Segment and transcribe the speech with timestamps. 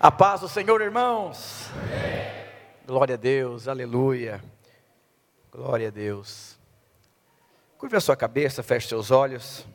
[0.00, 1.68] A paz do Senhor, irmãos.
[1.74, 2.46] Amém.
[2.86, 4.40] Glória a Deus, aleluia.
[5.50, 6.56] Glória a Deus.
[7.76, 9.66] Curve a sua cabeça, feche seus olhos.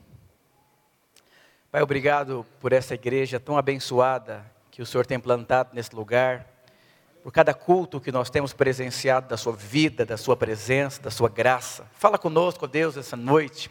[1.69, 6.47] Pai, obrigado por essa igreja tão abençoada que o Senhor tem plantado nesse lugar,
[7.21, 11.27] por cada culto que nós temos presenciado da sua vida, da sua presença, da sua
[11.27, 11.85] graça.
[11.95, 13.69] Fala conosco, Deus, essa noite.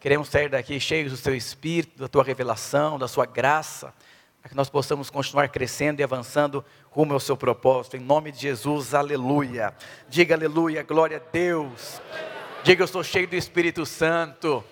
[0.00, 3.94] Queremos sair daqui cheios do seu espírito, da tua revelação, da sua graça
[4.42, 7.96] para que nós possamos continuar crescendo e avançando rumo ao seu propósito.
[7.96, 9.72] Em nome de Jesus, aleluia.
[10.08, 12.02] Diga aleluia, glória a Deus.
[12.64, 14.64] Diga eu sou cheio do Espírito Santo.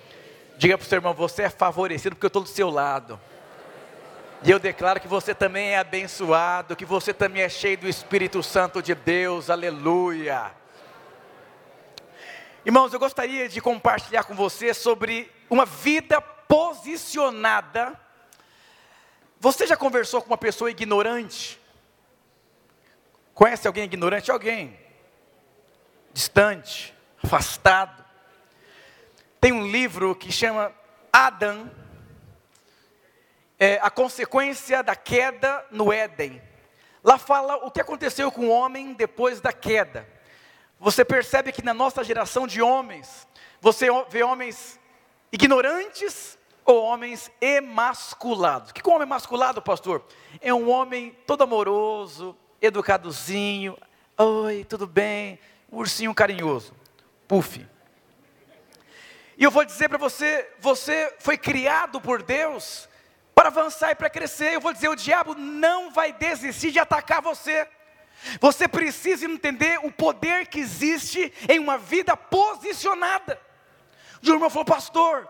[0.59, 3.19] Diga para o seu irmão, você é favorecido porque eu estou do seu lado.
[4.43, 8.43] E eu declaro que você também é abençoado, que você também é cheio do Espírito
[8.43, 10.51] Santo de Deus, aleluia.
[12.66, 17.96] Irmãos, eu gostaria de compartilhar com você sobre uma vida posicionada
[19.41, 21.59] você já conversou com uma pessoa ignorante?
[23.33, 24.30] Conhece alguém ignorante?
[24.30, 24.79] Alguém
[26.13, 28.05] distante, afastado.
[29.41, 30.74] Tem um livro que chama
[31.10, 31.71] Adam,
[33.59, 36.43] é, a consequência da queda no Éden.
[37.02, 40.07] Lá fala o que aconteceu com o homem depois da queda.
[40.79, 43.27] Você percebe que na nossa geração de homens,
[43.59, 44.79] você vê homens
[45.32, 48.71] ignorantes homens emasculados.
[48.71, 50.05] O que é um homem emasculado, pastor?
[50.41, 53.77] É um homem todo amoroso, educadozinho.
[54.16, 55.38] Oi, tudo bem?
[55.71, 56.75] Ursinho carinhoso.
[57.27, 57.66] Puf.
[59.37, 62.88] E eu vou dizer para você, você foi criado por Deus
[63.35, 64.55] para avançar e para crescer.
[64.55, 67.66] Eu vou dizer, o diabo não vai desistir de atacar você.
[68.38, 73.41] Você precisa entender o poder que existe em uma vida posicionada.
[74.22, 75.27] O irmão falou, pastor,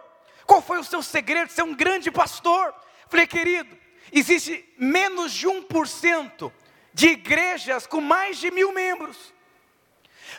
[0.50, 2.74] qual foi o seu segredo de ser um grande pastor?
[3.08, 3.78] Falei, querido,
[4.10, 6.52] existe menos de 1%
[6.92, 9.32] de igrejas com mais de mil membros.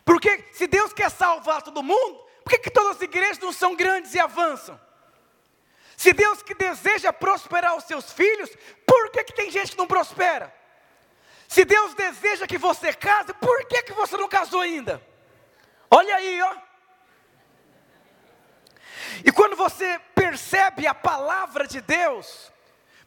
[0.04, 3.74] Porque se Deus quer salvar todo mundo, por que, que todas as igrejas não são
[3.74, 4.78] grandes e avançam?
[5.96, 8.50] Se Deus que deseja prosperar os seus filhos,
[8.86, 10.54] por que, que tem gente que não prospera?
[11.48, 15.02] Se Deus deseja que você case, por que, que você não casou ainda?
[15.90, 16.71] Olha aí, ó.
[19.26, 22.52] E quando você percebe a palavra de Deus,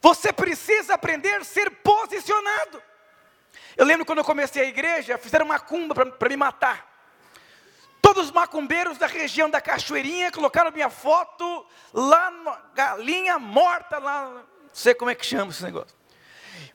[0.01, 2.81] você precisa aprender a ser posicionado.
[3.75, 6.93] Eu lembro quando eu comecei a igreja, fizeram macumba para me matar.
[8.01, 14.29] Todos os macumbeiros da região da Cachoeirinha colocaram minha foto lá na galinha morta, lá,
[14.29, 15.95] não sei como é que chama esse negócio.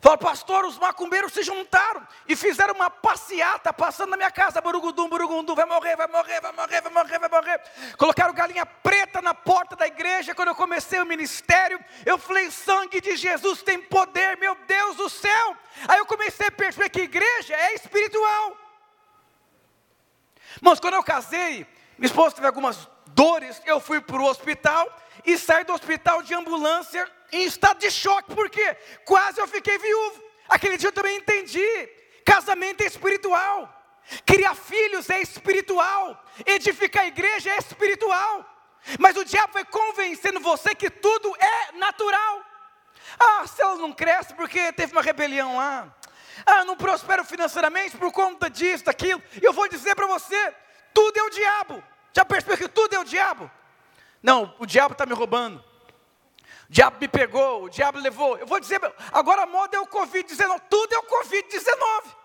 [0.01, 5.11] Fala, pastor, os macumbeiros se juntaram e fizeram uma passeata passando na minha casa, burugudum,
[5.11, 7.61] burugundum, vai morrer, vai morrer, vai morrer, vai morrer, vai morrer.
[7.99, 10.35] Colocaram galinha preta na porta da igreja.
[10.35, 15.11] Quando eu comecei o ministério, eu falei: sangue de Jesus tem poder, meu Deus do
[15.11, 15.57] céu.
[15.87, 18.57] Aí eu comecei a perceber que igreja é espiritual.
[20.63, 21.67] Mas quando eu casei,
[21.99, 24.89] minha esposa teve algumas dores, eu fui para o hospital
[25.25, 30.23] e saí do hospital de ambulância em estado de choque, porque quase eu fiquei viúvo.
[30.49, 31.89] Aquele dia eu também entendi:
[32.25, 33.73] casamento é espiritual,
[34.27, 38.47] criar filhos é espiritual, edificar a igreja é espiritual.
[38.99, 42.45] Mas o diabo vai convencendo você que tudo é natural.
[43.19, 45.95] Ah, se ela não cresce porque teve uma rebelião lá.
[46.47, 49.23] Ah, não prospera financeiramente por conta disso, daquilo.
[49.41, 50.55] E eu vou dizer para você:
[50.95, 51.85] tudo é o diabo.
[52.13, 53.51] Já percebeu que tudo é o diabo?
[54.23, 55.65] Não, o diabo está me roubando.
[56.69, 58.39] O diabo me pegou, o diabo levou.
[58.39, 58.81] Eu vou dizer,
[59.13, 62.21] agora a moda é o Covid-19, tudo é o Covid-19.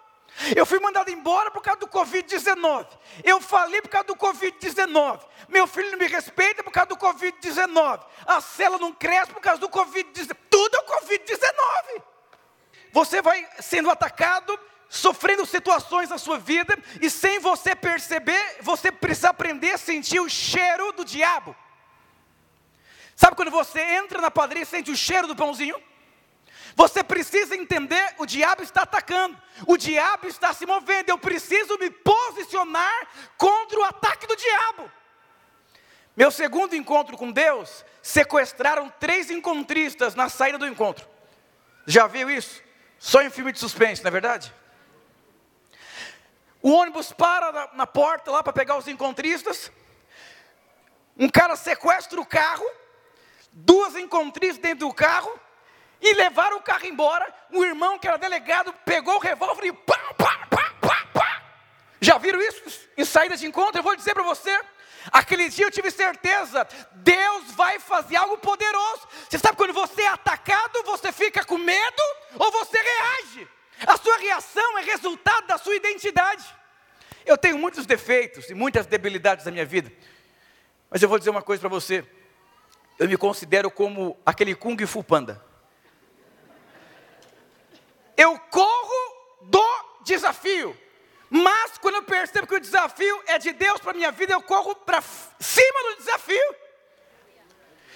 [0.55, 2.87] Eu fui mandado embora por causa do Covid-19.
[3.23, 5.21] Eu falei por causa do Covid-19.
[5.47, 8.05] Meu filho não me respeita por causa do Covid-19.
[8.25, 10.35] A cela não cresce por causa do Covid-19.
[10.49, 12.03] Tudo é o Covid-19.
[12.91, 19.29] Você vai sendo atacado, sofrendo situações na sua vida, e sem você perceber, você precisa
[19.29, 21.55] aprender a sentir o cheiro do diabo.
[23.15, 25.81] Sabe quando você entra na padaria e sente o cheiro do pãozinho?
[26.75, 31.89] Você precisa entender, o diabo está atacando, o diabo está se movendo, eu preciso me
[31.89, 33.07] posicionar
[33.37, 34.91] contra o ataque do diabo.
[36.17, 41.07] Meu segundo encontro com Deus, sequestraram três encontristas na saída do encontro.
[41.85, 42.61] Já viu isso?
[42.99, 44.53] Só em filme de suspense, não é verdade?
[46.61, 49.71] O ônibus para na, na porta lá para pegar os encontristas.
[51.17, 52.65] Um cara sequestra o carro
[53.55, 55.31] duas encontristas dentro do carro
[56.01, 57.33] e levaram o carro embora.
[57.51, 61.43] O irmão, que era delegado, pegou o revólver e pá, pá, pá, pá, pá.
[62.01, 63.79] Já viram isso em saída de encontro?
[63.79, 64.59] Eu vou dizer para você.
[65.11, 69.07] Aquele dia eu tive certeza, Deus vai fazer algo poderoso.
[69.29, 72.01] Você sabe quando você é atacado, você fica com medo
[72.37, 73.47] ou você reage?
[73.85, 76.43] A sua reação é resultado da sua identidade.
[77.23, 79.91] Eu tenho muitos defeitos e muitas debilidades na minha vida,
[80.89, 82.03] mas eu vou dizer uma coisa para você.
[82.97, 85.43] Eu me considero como aquele Kung Fu Panda.
[88.15, 89.63] Eu corro do
[90.03, 90.77] desafio.
[91.29, 94.41] Mas quando eu percebo que o desafio é de Deus para a minha vida, eu
[94.41, 96.55] corro para cima do desafio.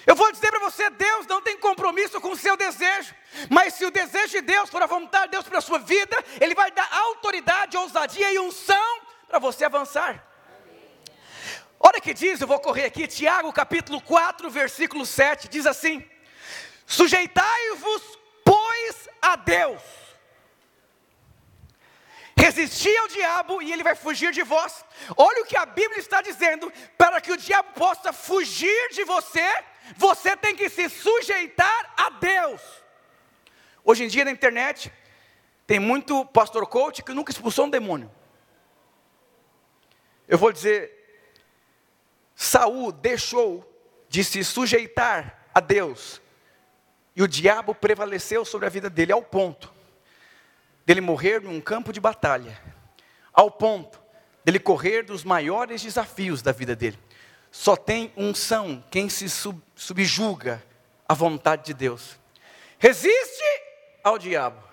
[0.06, 3.14] Eu vou dizer para você, Deus não tem compromisso com o seu desejo,
[3.48, 6.16] mas se o desejo de Deus for a vontade de Deus para a sua vida,
[6.40, 10.29] Ele vai dar autoridade, ousadia e unção para você avançar.
[11.80, 16.04] Olha que diz, eu vou correr aqui, Tiago capítulo 4, versículo 7, diz assim:
[16.86, 19.82] Sujeitai-vos, pois, a Deus
[22.40, 24.82] Resistir ao diabo e ele vai fugir de vós.
[25.14, 29.46] Olha o que a Bíblia está dizendo: para que o diabo possa fugir de você,
[29.94, 32.62] você tem que se sujeitar a Deus.
[33.84, 34.90] Hoje em dia na internet,
[35.66, 38.10] tem muito pastor coach que nunca expulsou um demônio.
[40.26, 40.99] Eu vou dizer,
[42.42, 43.70] Saul deixou
[44.08, 46.22] de se sujeitar a Deus,
[47.14, 49.70] e o diabo prevaleceu sobre a vida dele ao ponto
[50.86, 52.58] dele morrer num campo de batalha,
[53.30, 54.00] ao ponto
[54.42, 56.98] dele correr dos maiores desafios da vida dele.
[57.52, 60.64] Só tem unção quem se sub, subjuga
[61.06, 62.18] à vontade de Deus.
[62.78, 63.44] Resiste
[64.02, 64.66] ao diabo.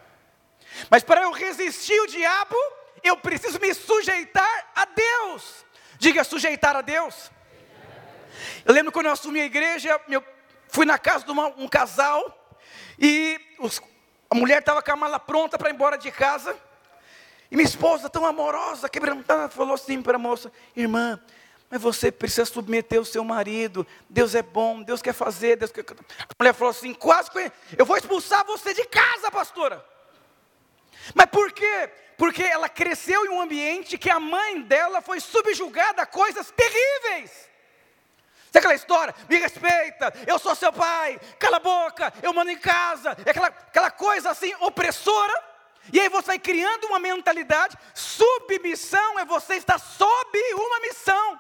[0.90, 2.56] Mas para eu resistir ao diabo,
[3.04, 5.66] eu preciso me sujeitar a Deus.
[6.00, 7.30] Diga sujeitar a Deus.
[8.66, 10.24] Eu lembro quando eu assumi a igreja, eu
[10.68, 12.56] fui na casa de uma, um casal
[13.00, 13.82] e os,
[14.30, 16.56] a mulher estava com a mala pronta para ir embora de casa.
[17.50, 21.20] E minha esposa, tão amorosa, quebrantada, falou assim para a moça: Irmã,
[21.70, 23.86] mas você precisa submeter o seu marido.
[24.10, 25.58] Deus é bom, Deus quer fazer.
[25.58, 25.86] Deus quer...
[25.90, 29.84] A mulher falou assim: Quase que eu vou expulsar você de casa, pastora.
[31.14, 31.90] Mas por quê?
[32.18, 37.48] Porque ela cresceu em um ambiente que a mãe dela foi subjugada a coisas terríveis.
[38.52, 39.14] Sabe aquela história?
[39.30, 43.16] Me respeita, eu sou seu pai, cala a boca, eu mando em casa.
[43.26, 45.44] É aquela, aquela coisa assim opressora.
[45.92, 47.78] E aí você vai criando uma mentalidade.
[47.94, 51.40] Submissão é você estar sob uma missão.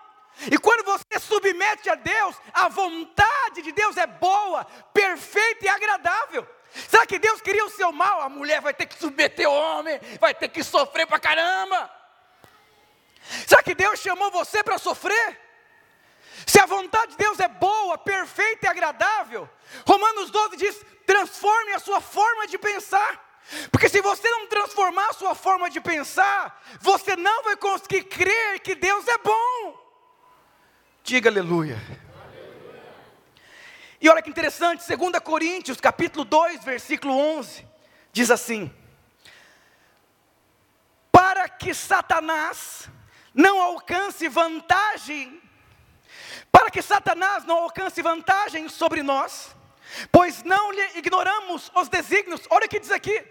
[0.51, 6.48] E quando você submete a Deus, a vontade de Deus é boa, perfeita e agradável.
[6.88, 8.21] Será que Deus queria o seu mal?
[8.21, 11.89] A mulher vai ter que submeter o homem, vai ter que sofrer pra caramba.
[13.48, 15.47] Será que Deus chamou você para sofrer?
[16.45, 19.50] Se a vontade de Deus é boa, perfeita e agradável,
[19.86, 23.25] Romanos 12 diz: transforme a sua forma de pensar.
[23.72, 28.60] Porque se você não transformar a sua forma de pensar, você não vai conseguir crer
[28.60, 29.88] que Deus é bom.
[31.01, 31.75] Diga aleluia.
[31.75, 32.84] aleluia.
[34.01, 37.66] E olha que interessante, 2 Coríntios, capítulo 2, versículo 11,
[38.12, 38.69] diz assim:
[41.10, 42.89] Para que Satanás
[43.34, 45.42] não alcance vantagem
[46.52, 49.56] para que Satanás não alcance vantagem sobre nós,
[50.12, 52.42] pois não lhe ignoramos os desígnios.
[52.50, 53.24] Olha o que diz aqui.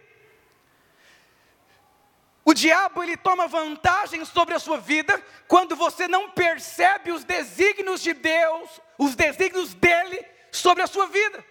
[2.44, 8.00] O diabo ele toma vantagem sobre a sua vida quando você não percebe os desígnios
[8.00, 11.44] de Deus, os desígnios dele sobre a sua vida.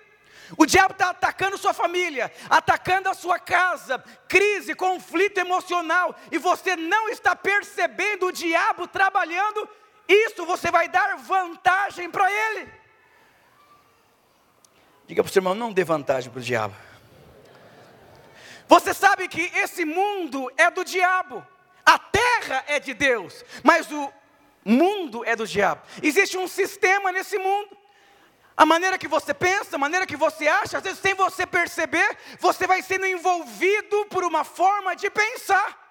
[0.57, 6.75] O diabo está atacando sua família, atacando a sua casa, crise, conflito emocional, e você
[6.75, 9.67] não está percebendo o diabo trabalhando
[10.07, 12.71] isso você vai dar vantagem para ele.
[15.07, 16.75] Diga para o seu irmão, não dê vantagem para o diabo.
[18.67, 21.45] Você sabe que esse mundo é do diabo,
[21.85, 24.11] a terra é de Deus, mas o
[24.63, 25.81] mundo é do diabo.
[26.01, 27.77] Existe um sistema nesse mundo.
[28.57, 32.17] A maneira que você pensa, a maneira que você acha, às vezes sem você perceber,
[32.39, 35.83] você vai sendo envolvido por uma forma de pensar.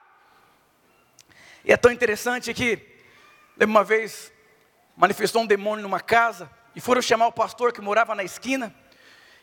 [1.64, 2.93] E é tão interessante que
[3.56, 4.32] Lembra uma vez,
[4.96, 8.74] manifestou um demônio numa casa e foram chamar o pastor que morava na esquina.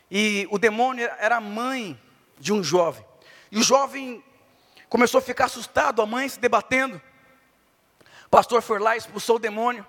[0.09, 1.99] E o demônio era a mãe
[2.37, 3.05] de um jovem.
[3.51, 4.23] E o jovem
[4.89, 7.01] começou a ficar assustado, a mãe se debatendo.
[8.25, 9.85] O pastor foi lá, expulsou o demônio.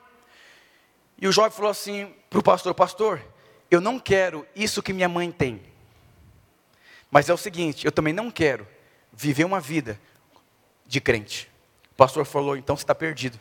[1.21, 3.25] E o jovem falou assim para o pastor: Pastor,
[3.71, 5.63] eu não quero isso que minha mãe tem.
[7.11, 8.67] Mas é o seguinte, eu também não quero
[9.13, 10.01] viver uma vida
[10.87, 11.51] de crente.
[11.93, 13.39] O pastor falou: Então você está perdido.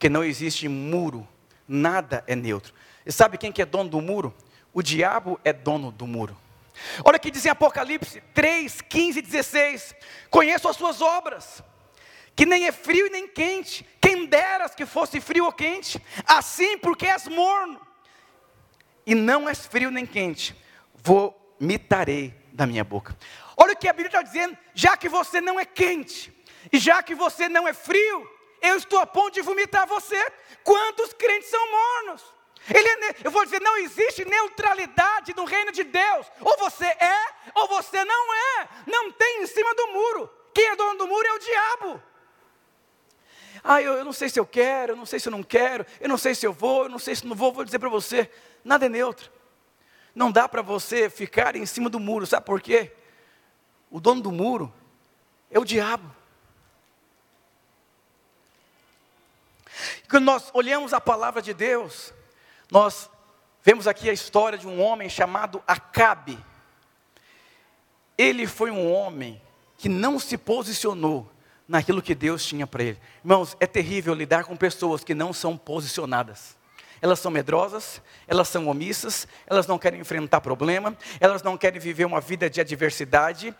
[0.00, 1.28] Porque não existe muro,
[1.68, 2.72] nada é neutro.
[3.04, 4.34] E sabe quem que é dono do muro?
[4.72, 6.34] O diabo é dono do muro.
[7.04, 9.94] Olha que diz em Apocalipse 3, 15 e 16:
[10.30, 11.62] Conheço as suas obras,
[12.34, 16.78] que nem é frio e nem quente, quem deras que fosse frio ou quente, assim
[16.78, 17.78] porque és morno,
[19.04, 20.56] e não és frio nem quente,
[20.94, 23.14] vomitarei da minha boca.
[23.54, 26.32] Olha o que a Bíblia está dizendo, já que você não é quente,
[26.72, 30.18] e já que você não é frio, eu estou a ponto de vomitar você.
[30.62, 32.34] Quantos crentes são mornos?
[32.68, 36.26] Ele, é eu vou dizer, não existe neutralidade no reino de Deus.
[36.40, 37.18] Ou você é,
[37.54, 38.68] ou você não é.
[38.86, 40.30] Não tem em cima do muro.
[40.52, 42.02] Quem é dono do muro é o diabo.
[43.62, 45.84] Ah, eu, eu não sei se eu quero, eu não sei se eu não quero,
[46.00, 47.52] eu não sei se eu vou, eu não sei se não vou.
[47.52, 48.30] Vou dizer para você:
[48.64, 49.30] nada é neutro.
[50.14, 52.92] Não dá para você ficar em cima do muro, sabe por quê?
[53.90, 54.72] O dono do muro
[55.50, 56.19] é o diabo.
[60.08, 62.12] Quando nós olhamos a palavra de Deus,
[62.70, 63.10] nós
[63.62, 66.38] vemos aqui a história de um homem chamado Acabe.
[68.16, 69.40] Ele foi um homem
[69.76, 71.30] que não se posicionou
[71.66, 73.00] naquilo que Deus tinha para ele.
[73.24, 76.58] Irmãos, é terrível lidar com pessoas que não são posicionadas.
[77.00, 82.04] Elas são medrosas, elas são omissas, elas não querem enfrentar problema, elas não querem viver
[82.04, 83.54] uma vida de adversidade.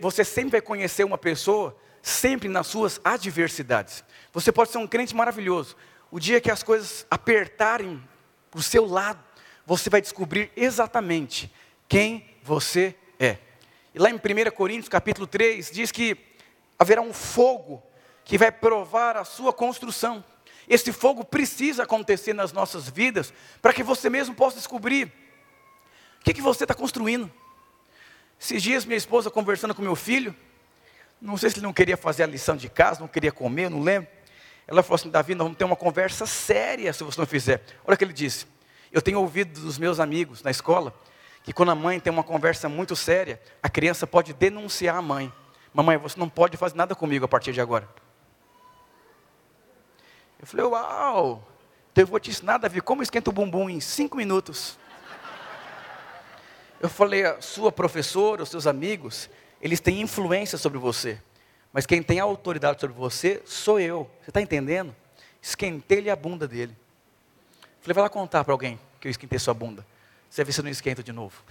[0.00, 4.04] Você sempre vai conhecer uma pessoa sempre nas suas adversidades.
[4.32, 5.76] Você pode ser um crente maravilhoso.
[6.10, 8.02] O dia que as coisas apertarem
[8.50, 9.22] para o seu lado,
[9.64, 11.52] você vai descobrir exatamente
[11.88, 13.38] quem você é.
[13.94, 16.16] E lá em 1 Coríntios capítulo 3, diz que
[16.78, 17.82] haverá um fogo
[18.24, 20.24] que vai provar a sua construção.
[20.68, 25.12] Esse fogo precisa acontecer nas nossas vidas para que você mesmo possa descobrir
[26.20, 27.30] o que, que você está construindo.
[28.40, 30.34] Esses dias minha esposa conversando com meu filho,
[31.20, 33.82] não sei se ele não queria fazer a lição de casa, não queria comer, não
[33.82, 34.08] lembro.
[34.66, 37.62] Ela falou assim: Davi, nós vamos ter uma conversa séria se você não fizer.
[37.84, 38.46] Olha o que ele disse.
[38.92, 40.94] Eu tenho ouvido dos meus amigos na escola
[41.42, 45.32] que quando a mãe tem uma conversa muito séria, a criança pode denunciar a mãe.
[45.72, 47.88] Mamãe, você não pode fazer nada comigo a partir de agora.
[50.38, 51.46] Eu falei, uau,
[51.92, 54.78] então eu vou te ensinar, Davi, como esquenta o bumbum em cinco minutos.
[56.80, 59.28] Eu falei, a sua professora, os seus amigos,
[59.60, 61.20] eles têm influência sobre você.
[61.72, 64.10] Mas quem tem autoridade sobre você sou eu.
[64.22, 64.94] Você está entendendo?
[65.40, 66.76] Esquentei-lhe a bunda dele.
[67.80, 69.86] Falei, vai lá contar para alguém que eu esquentei sua bunda.
[70.28, 71.42] Você vê se eu não esquenta de novo.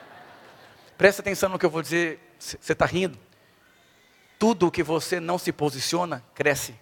[0.96, 2.20] Presta atenção no que eu vou dizer.
[2.38, 3.18] Você está rindo?
[4.38, 6.72] Tudo que você não se posiciona, cresce.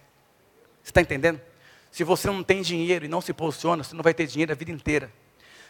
[0.83, 1.39] Você está entendendo?
[1.91, 4.55] Se você não tem dinheiro e não se posiciona, você não vai ter dinheiro a
[4.55, 5.11] vida inteira.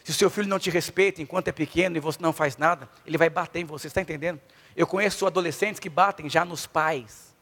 [0.04, 2.90] Se o seu filho não te respeita enquanto é pequeno e você não faz nada,
[3.06, 4.40] ele vai bater em você, está entendendo?
[4.76, 7.34] Eu conheço adolescentes que batem já nos pais.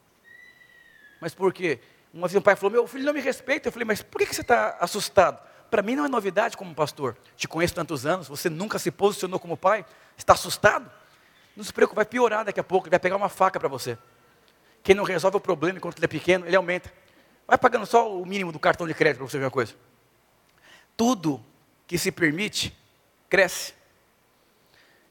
[1.20, 1.80] Mas por quê?
[2.14, 3.68] Uma vez um pai falou: Meu filho não me respeita.
[3.68, 5.40] Eu falei: Mas por que você está assustado?
[5.70, 7.16] Para mim não é novidade como pastor.
[7.36, 9.84] Te conheço tantos anos, você nunca se posicionou como pai.
[10.16, 10.90] Está assustado?
[11.56, 12.86] Não se preocupe, vai piorar daqui a pouco.
[12.86, 13.96] Ele vai pegar uma faca para você.
[14.82, 16.92] Quem não resolve o problema enquanto ele é pequeno, ele aumenta.
[17.46, 19.74] Vai pagando só o mínimo do cartão de crédito para você ver uma coisa.
[20.96, 21.42] Tudo
[21.92, 22.74] que se permite,
[23.28, 23.74] cresce.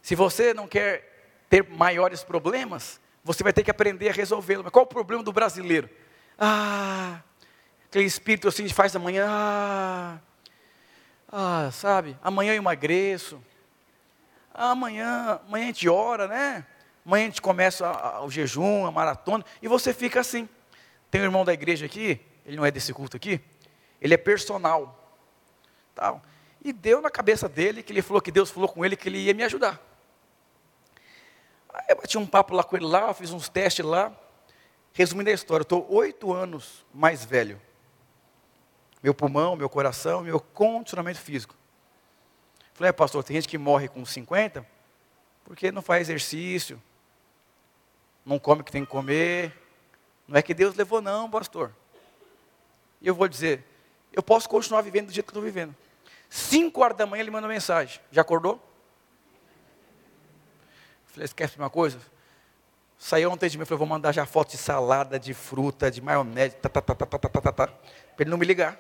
[0.02, 4.64] Se você não quer ter maiores problemas, você vai ter que aprender a resolvê-los.
[4.64, 5.88] Mas qual o problema do brasileiro?
[6.40, 7.22] Ah,
[7.86, 9.28] aquele espírito assim de faz amanhã.
[9.30, 10.18] Ah,
[11.32, 13.40] ah, sabe, amanhã eu emagreço.
[14.52, 16.66] Ah, amanhã, amanhã a gente ora, né?
[17.06, 20.50] Amanhã a gente começa o jejum, a maratona, e você fica assim.
[21.12, 23.40] Tem um irmão da igreja aqui, ele não é desse culto aqui,
[24.02, 24.98] ele é personal.
[25.94, 26.24] Tal.
[26.64, 29.18] E deu na cabeça dele que ele falou que Deus falou com ele que ele
[29.18, 29.82] ia me ajudar.
[31.74, 34.16] Aí eu bati um papo lá com ele lá, fiz uns testes lá.
[34.94, 37.60] Resumindo a história, eu estou oito anos mais velho.
[39.02, 41.56] Meu pulmão, meu coração, meu condicionamento físico.
[42.74, 44.66] Falei, é, pastor, tem gente que morre com 50
[45.44, 46.82] porque não faz exercício,
[48.26, 49.54] não come o que tem que comer.
[50.28, 51.76] Não é que Deus levou, não, pastor.
[53.02, 53.66] E eu vou dizer,
[54.14, 55.76] eu posso continuar vivendo do jeito que estou vivendo.
[56.32, 58.00] 5 horas da manhã ele manda mensagem.
[58.10, 58.58] Já acordou?
[61.08, 62.00] Falei, esquece uma coisa?
[62.98, 66.56] Saiu ontem de mim, falei, vou mandar já foto de salada, de fruta, de maionese,
[66.56, 67.76] tá, tá, tá, tá, tá, tá, tá, tá, tá para
[68.18, 68.80] ele não me ligar.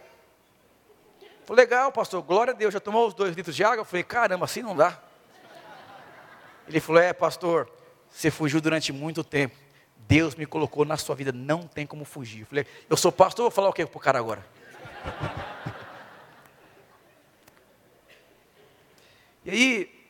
[1.43, 3.81] Falei, legal, pastor, glória a Deus, já tomou os dois litros de água?
[3.81, 4.97] Eu falei, caramba, assim não dá.
[6.69, 7.69] Ele falou, é, pastor,
[8.09, 9.57] você fugiu durante muito tempo.
[9.97, 12.41] Deus me colocou na sua vida, não tem como fugir.
[12.41, 14.45] Eu falei, eu sou pastor, vou falar o que para o cara agora?
[19.43, 20.01] E aí,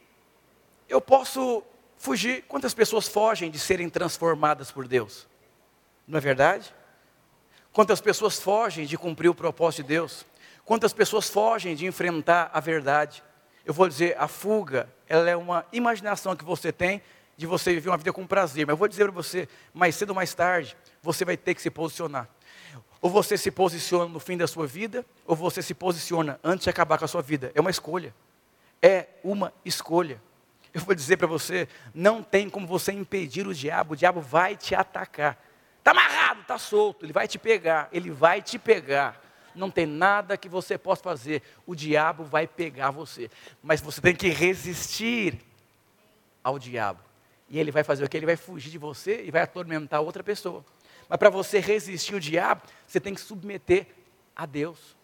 [0.90, 1.64] eu posso
[1.98, 2.44] fugir.
[2.48, 5.28] Quantas pessoas fogem de serem transformadas por Deus?
[6.08, 6.74] Não é verdade?
[7.72, 10.26] Quantas pessoas fogem de cumprir o propósito de Deus?
[10.66, 13.24] Quantas pessoas fogem de enfrentar a verdade?
[13.66, 17.02] Eu vou dizer, a fuga, ela é uma imaginação que você tem
[17.38, 18.66] de você viver uma vida com prazer.
[18.66, 21.62] Mas eu vou dizer para você, mais cedo ou mais tarde, você vai ter que
[21.62, 22.28] se posicionar.
[23.02, 26.70] Ou você se posiciona no fim da sua vida, ou você se posiciona antes de
[26.70, 27.52] acabar com a sua vida.
[27.56, 28.14] É uma escolha.
[28.82, 30.22] É uma escolha.
[30.74, 34.56] Eu vou dizer para você, não tem como você impedir o diabo, o diabo vai
[34.56, 35.38] te atacar.
[35.80, 39.22] Está amarrado, está solto, ele vai te pegar, ele vai te pegar.
[39.54, 43.30] Não tem nada que você possa fazer, o diabo vai pegar você.
[43.62, 45.40] Mas você tem que resistir
[46.44, 47.02] ao diabo.
[47.50, 48.16] E ele vai fazer o que?
[48.16, 50.64] Ele vai fugir de você e vai atormentar outra pessoa.
[51.10, 53.88] Mas para você resistir o diabo, você tem que submeter
[54.34, 54.96] a Deus.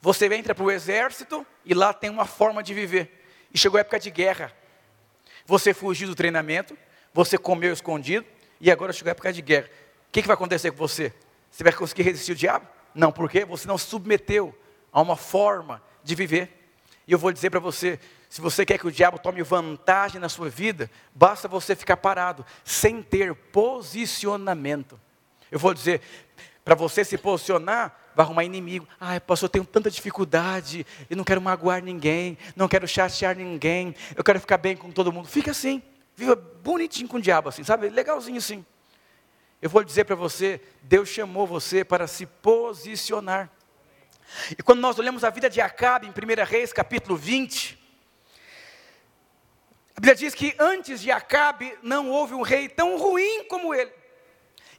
[0.00, 3.24] Você entra para o exército e lá tem uma forma de viver.
[3.52, 4.52] E chegou a época de guerra.
[5.46, 6.76] Você fugiu do treinamento,
[7.12, 8.26] você comeu escondido,
[8.60, 9.68] e agora chegou a época de guerra.
[10.08, 11.12] O que, que vai acontecer com você?
[11.50, 12.66] Você vai conseguir resistir o diabo?
[12.94, 14.56] Não, porque você não submeteu
[14.92, 16.72] a uma forma de viver.
[17.06, 20.28] E eu vou dizer para você: se você quer que o diabo tome vantagem na
[20.28, 25.00] sua vida, basta você ficar parado, sem ter posicionamento.
[25.50, 26.00] Eu vou dizer,
[26.64, 28.86] para você se posicionar, vai arrumar inimigo.
[29.00, 33.94] Ai, pastor, eu tenho tanta dificuldade, eu não quero magoar ninguém, não quero chatear ninguém,
[34.16, 35.28] eu quero ficar bem com todo mundo.
[35.28, 35.82] Fica assim,
[36.16, 37.88] viva bonitinho com o diabo, assim, sabe?
[37.88, 38.64] Legalzinho assim.
[39.62, 43.50] Eu vou dizer para você, Deus chamou você para se posicionar.
[44.56, 47.78] E quando nós olhamos a vida de Acabe em 1 Reis, capítulo 20,
[49.96, 53.92] a Bíblia diz que antes de Acabe não houve um rei tão ruim como ele.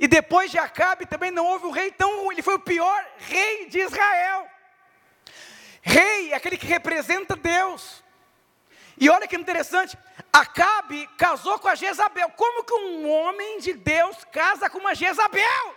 [0.02, 2.34] E depois de Acabe também não houve um rei tão ruim.
[2.34, 4.48] Ele foi o pior rei de Israel.
[5.80, 8.04] Rei aquele que representa Deus.
[8.98, 9.96] E olha que interessante,
[10.34, 12.32] Acabe casou com a Jezabel.
[12.32, 15.76] Como que um homem de Deus casa com uma Jezabel?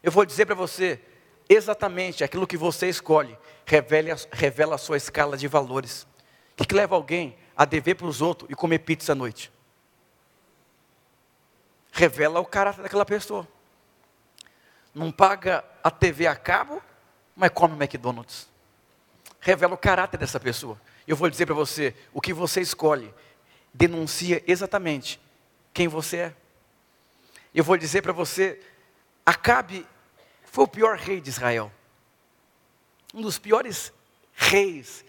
[0.00, 1.00] Eu vou dizer para você,
[1.48, 3.36] exatamente aquilo que você escolhe,
[3.66, 6.06] revela, revela a sua escala de valores.
[6.52, 9.50] O que, que leva alguém a dever para os outros e comer pizza à noite?
[11.92, 13.46] Revela o caráter daquela pessoa.
[14.94, 16.82] Não paga a TV a cabo,
[17.34, 18.48] mas come McDonald's.
[19.40, 20.80] Revela o caráter dessa pessoa.
[21.06, 23.12] Eu vou dizer para você, o que você escolhe
[23.72, 25.20] denuncia exatamente
[25.72, 26.34] quem você é.
[27.54, 28.60] Eu vou dizer para você,
[29.24, 29.86] Acabe
[30.44, 31.70] foi o pior rei de Israel.
[33.14, 33.92] Um dos piores
[34.34, 35.04] reis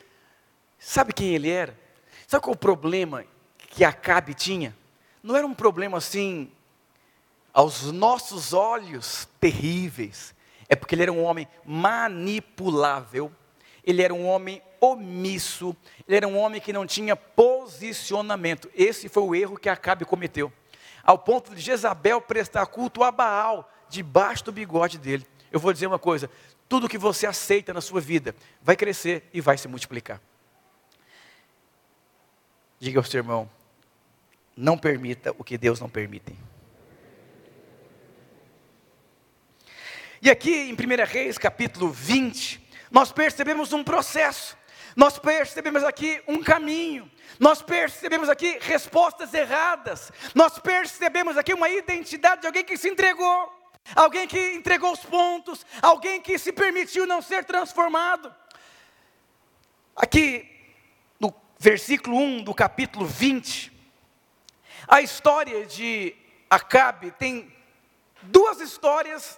[0.80, 1.77] Sabe quem ele era?
[2.25, 3.25] Sabe qual o problema
[3.58, 4.75] que Acabe tinha?
[5.21, 6.49] Não era um problema assim,
[7.53, 10.35] aos nossos olhos, terríveis.
[10.67, 13.31] É porque ele era um homem manipulável,
[13.83, 15.75] ele era um homem omisso,
[16.07, 18.69] ele era um homem que não tinha posicionamento.
[18.73, 20.51] Esse foi o erro que Acabe cometeu.
[21.03, 25.25] Ao ponto de Jezabel prestar culto a Baal debaixo do bigode dele.
[25.51, 26.29] Eu vou dizer uma coisa:
[26.67, 30.21] tudo que você aceita na sua vida vai crescer e vai se multiplicar.
[32.79, 33.49] Diga ao seu irmão:
[34.55, 36.35] não permita o que Deus não permite.
[40.21, 44.58] E aqui em 1 Reis, capítulo 20, nós percebemos um processo,
[44.95, 52.41] nós percebemos aqui um caminho, nós percebemos aqui respostas erradas, nós percebemos aqui uma identidade
[52.41, 53.51] de alguém que se entregou,
[53.95, 58.34] alguém que entregou os pontos, alguém que se permitiu não ser transformado.
[59.95, 60.60] Aqui
[61.60, 63.69] versículo 1 do capítulo 20,
[64.88, 66.15] a história de
[66.49, 67.53] Acabe tem
[68.23, 69.38] duas histórias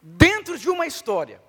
[0.00, 1.42] dentro de uma história.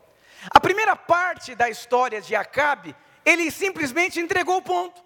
[0.49, 5.01] A primeira parte da história de Acabe, ele simplesmente entregou o ponto.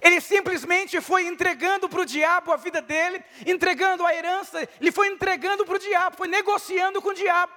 [0.00, 5.08] Ele simplesmente foi entregando para o diabo a vida dele, entregando a herança, ele foi
[5.08, 7.52] entregando para o diabo, foi negociando com o diabo.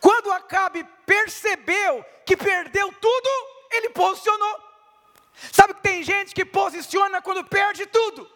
[0.00, 3.28] Quando Acabe percebeu que perdeu tudo,
[3.70, 4.60] ele posicionou.
[5.52, 8.28] Sabe que tem gente que posiciona quando perde tudo,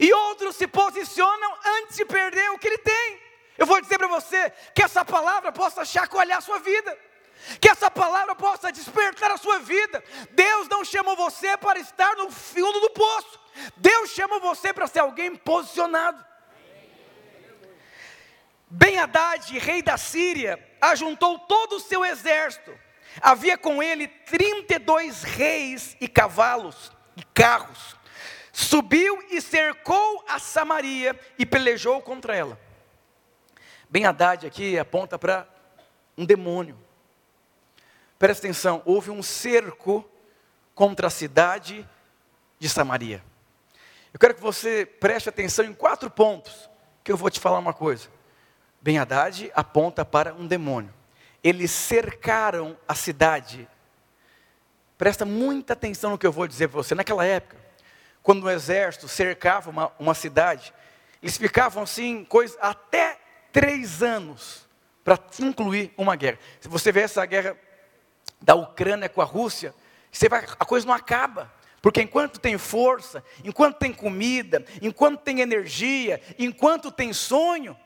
[0.00, 3.20] e outros se posicionam antes de perder o que ele tem.
[3.58, 6.96] Eu vou dizer para você que essa palavra possa chacoalhar a sua vida,
[7.60, 10.02] que essa palavra possa despertar a sua vida.
[10.30, 13.38] Deus não chamou você para estar no fundo do poço,
[13.76, 16.24] Deus chamou você para ser alguém posicionado.
[18.70, 22.72] Ben Haddad, rei da Síria, ajuntou todo o seu exército
[23.20, 27.96] Havia com ele 32 reis e cavalos e carros.
[28.52, 32.58] Subiu e cercou a Samaria e pelejou contra ela.
[33.88, 35.48] Bem Haddad aqui aponta para
[36.16, 36.78] um demônio.
[38.18, 40.08] Presta atenção, houve um cerco
[40.74, 41.88] contra a cidade
[42.58, 43.22] de Samaria.
[44.12, 46.68] Eu quero que você preste atenção em quatro pontos,
[47.04, 48.08] que eu vou te falar uma coisa.
[48.80, 50.92] Ben Haddad aponta para um demônio
[51.42, 53.68] eles cercaram a cidade.
[54.96, 56.94] Presta muita atenção no que eu vou dizer para você.
[56.94, 57.56] Naquela época,
[58.22, 60.74] quando o exército cercava uma, uma cidade,
[61.22, 63.18] eles ficavam assim, coisa, até
[63.52, 64.66] três anos
[65.04, 66.38] para concluir uma guerra.
[66.60, 67.56] Se você vê essa guerra
[68.40, 69.74] da Ucrânia com a Rússia,
[70.10, 71.52] você vai, a coisa não acaba.
[71.80, 77.76] Porque enquanto tem força, enquanto tem comida, enquanto tem energia, enquanto tem sonho,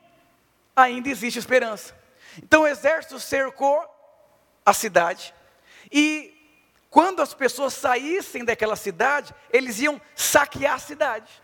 [0.75, 1.95] ainda existe esperança.
[2.37, 3.87] Então o exército cercou
[4.65, 5.33] a cidade
[5.91, 6.33] e
[6.89, 11.42] quando as pessoas saíssem daquela cidade, eles iam saquear a cidade.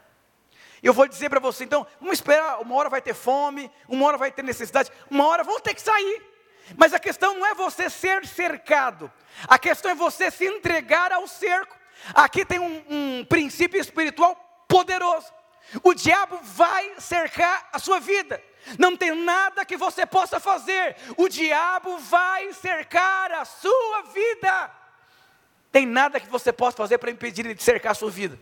[0.82, 4.18] Eu vou dizer para você, então, vamos esperar, uma hora vai ter fome, uma hora
[4.18, 6.22] vai ter necessidade, uma hora vão ter que sair.
[6.78, 9.12] Mas a questão não é você ser cercado,
[9.48, 11.76] a questão é você se entregar ao cerco.
[12.14, 14.36] Aqui tem um, um princípio espiritual
[14.68, 15.28] poderoso.
[15.84, 18.42] O diabo vai cercar a sua vida.
[18.78, 20.96] Não tem nada que você possa fazer.
[21.18, 24.72] O diabo vai cercar a sua vida.
[25.72, 28.40] Tem nada que você possa fazer para impedir ele de cercar a sua vida.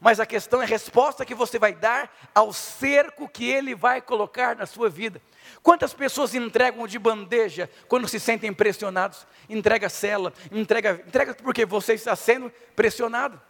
[0.00, 4.00] Mas a questão é a resposta que você vai dar ao cerco que ele vai
[4.00, 5.20] colocar na sua vida.
[5.62, 9.26] Quantas pessoas entregam de bandeja quando se sentem pressionados?
[9.48, 13.40] Entrega a cela, entrega, entrega porque você está sendo pressionado.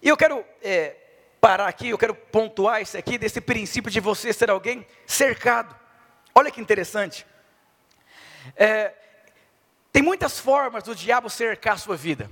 [0.00, 0.96] E eu quero é,
[1.40, 5.74] parar aqui, eu quero pontuar isso aqui, desse princípio de você ser alguém cercado.
[6.32, 7.26] Olha que interessante.
[8.54, 8.94] É,
[9.92, 12.30] tem muitas formas do diabo cercar a sua vida.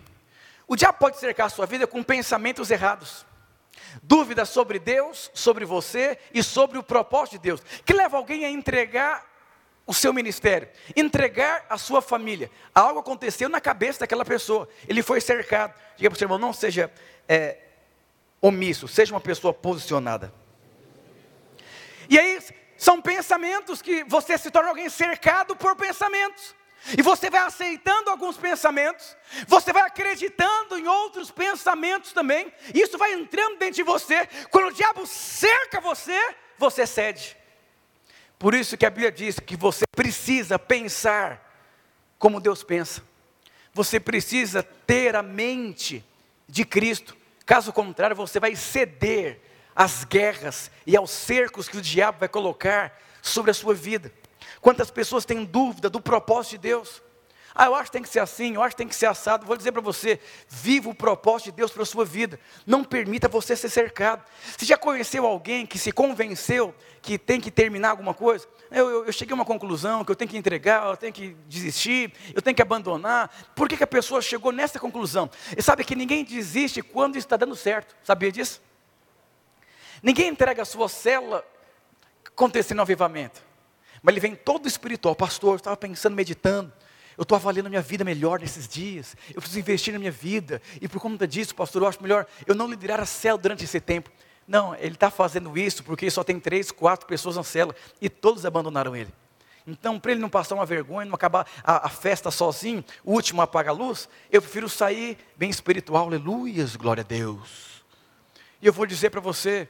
[0.68, 3.26] O diabo pode cercar a sua vida com pensamentos errados.
[4.02, 8.50] Dúvidas sobre Deus, sobre você e sobre o propósito de Deus, que leva alguém a
[8.50, 9.26] entregar
[9.86, 12.50] o seu ministério, entregar a sua família.
[12.74, 15.72] Algo aconteceu na cabeça daquela pessoa, ele foi cercado.
[15.96, 16.92] Diga para o seu irmão, não seja
[17.26, 17.56] é,
[18.42, 20.30] omisso, seja uma pessoa posicionada.
[22.10, 22.38] E aí,
[22.76, 26.54] são pensamentos que você se torna alguém cercado por pensamentos.
[26.96, 32.96] E você vai aceitando alguns pensamentos, você vai acreditando em outros pensamentos também, e isso
[32.96, 34.26] vai entrando dentro de você.
[34.50, 36.18] Quando o diabo cerca você,
[36.56, 37.36] você cede.
[38.38, 41.44] Por isso que a Bíblia diz que você precisa pensar
[42.18, 43.02] como Deus pensa.
[43.74, 46.04] Você precisa ter a mente
[46.48, 47.16] de Cristo.
[47.44, 49.40] Caso contrário, você vai ceder
[49.74, 54.12] às guerras e aos cercos que o diabo vai colocar sobre a sua vida.
[54.60, 57.02] Quantas pessoas têm dúvida do propósito de Deus?
[57.54, 59.44] Ah, eu acho que tem que ser assim, eu acho que tem que ser assado.
[59.44, 62.38] Vou dizer para você: viva o propósito de Deus para a sua vida.
[62.64, 64.22] Não permita você ser cercado.
[64.56, 68.46] Você já conheceu alguém que se convenceu que tem que terminar alguma coisa?
[68.70, 71.36] Eu, eu, eu cheguei a uma conclusão que eu tenho que entregar, eu tenho que
[71.48, 73.28] desistir, eu tenho que abandonar.
[73.56, 75.28] Por que, que a pessoa chegou nessa conclusão?
[75.56, 77.96] E sabe que ninguém desiste quando está dando certo.
[78.04, 78.62] Sabia disso?
[80.00, 81.44] Ninguém entrega a sua célula
[82.24, 83.47] acontecendo avivamento.
[84.02, 86.72] Mas ele vem todo espiritual, pastor, eu estava pensando, meditando,
[87.16, 90.62] eu estou avaliando a minha vida melhor nesses dias, eu preciso investir na minha vida,
[90.80, 93.80] e por conta disso, pastor, eu acho melhor eu não liderar a célula durante esse
[93.80, 94.10] tempo.
[94.46, 98.46] Não, ele está fazendo isso porque só tem três, quatro pessoas na célula, e todos
[98.46, 99.12] abandonaram ele.
[99.66, 103.42] Então, para ele não passar uma vergonha, não acabar a, a, festa sozinho, o último
[103.42, 107.84] apaga a luz, eu prefiro sair bem espiritual, aleluias, glória a Deus.
[108.62, 109.68] E eu vou dizer para você,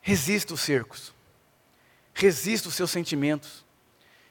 [0.00, 1.14] resista os cercos.
[2.18, 3.64] Resista os seus sentimentos.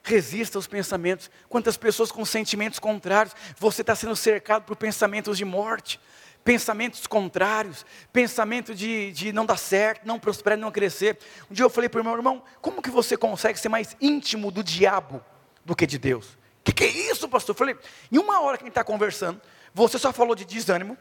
[0.04, 1.32] Resista aos pensamentos.
[1.48, 5.98] Quantas pessoas com sentimentos contrários, você está sendo cercado por pensamentos de morte,
[6.44, 11.18] pensamentos contrários, pensamento de, de não dar certo, não prosperar, não crescer.
[11.50, 14.52] Um dia eu falei para o meu irmão, como que você consegue ser mais íntimo
[14.52, 15.24] do diabo
[15.64, 16.34] do que de Deus?
[16.34, 17.54] O que, que é isso, pastor?
[17.56, 17.78] Eu falei,
[18.12, 19.42] em uma hora que a gente está conversando,
[19.74, 20.98] você só falou de desânimo,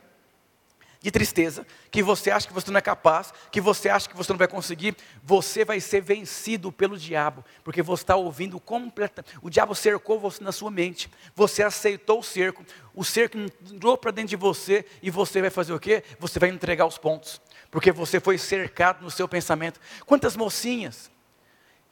[1.07, 4.33] de tristeza, que você acha que você não é capaz, que você acha que você
[4.33, 9.25] não vai conseguir, você vai ser vencido pelo diabo, porque você está ouvindo completa.
[9.41, 14.11] O diabo cercou você na sua mente, você aceitou o cerco, o cerco entrou para
[14.11, 16.03] dentro de você e você vai fazer o quê?
[16.19, 17.41] Você vai entregar os pontos,
[17.71, 19.79] porque você foi cercado no seu pensamento.
[20.07, 21.09] Quantas mocinhas?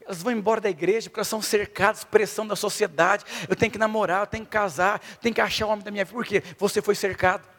[0.04, 3.24] Elas vão embora da igreja porque elas são cercadas, pressão da sociedade.
[3.48, 6.04] Eu tenho que namorar, eu tenho que casar, tenho que achar o homem da minha
[6.04, 6.16] vida.
[6.16, 6.42] Por quê?
[6.58, 7.53] Você foi cercado.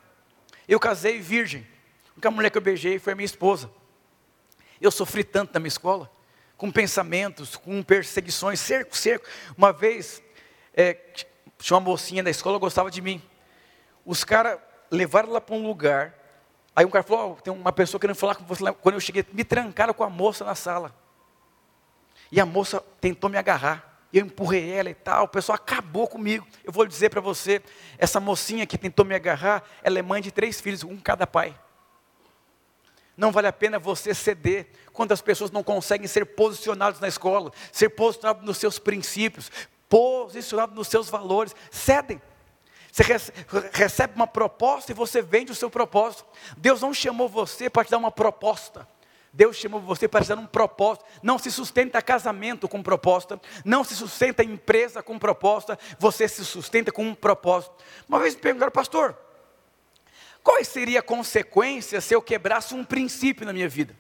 [0.68, 1.66] Eu casei virgem.
[2.24, 3.70] A mulher que eu beijei foi a minha esposa.
[4.80, 6.12] Eu sofri tanto na minha escola,
[6.58, 9.26] com pensamentos, com perseguições, cerco, cerco.
[9.58, 10.22] Uma vez,
[10.74, 10.94] é,
[11.58, 13.22] tinha uma mocinha da escola, gostava de mim.
[14.06, 14.60] Os caras
[14.92, 16.14] levaram ela para um lugar.
[16.76, 18.64] Aí um cara falou: oh, tem uma pessoa querendo falar com você.
[18.74, 20.94] Quando eu cheguei, me trancaram com a moça na sala.
[22.32, 26.48] E a moça tentou me agarrar eu empurrei ela e tal, o pessoal acabou comigo.
[26.64, 27.62] Eu vou dizer para você,
[27.98, 31.58] essa mocinha que tentou me agarrar, ela é mãe de três filhos, um cada pai.
[33.18, 37.52] Não vale a pena você ceder quando as pessoas não conseguem ser posicionadas na escola,
[37.72, 39.52] ser posicionadas nos seus princípios,
[39.88, 41.56] posicionadas nos seus valores.
[41.72, 42.22] Cedem.
[42.92, 43.04] Você
[43.74, 46.26] recebe uma proposta e você vende o seu propósito.
[46.56, 48.88] Deus não chamou você para te dar uma proposta.
[49.36, 51.06] Deus chamou você para te dar um propósito.
[51.22, 53.40] Não se sustenta casamento com proposta.
[53.66, 55.78] Não se sustenta empresa com proposta.
[56.00, 57.76] Você se sustenta com um propósito.
[58.08, 59.18] Uma vez me perguntaram, pastor,
[60.42, 63.94] qual seria a consequência se eu quebrasse um princípio na minha vida?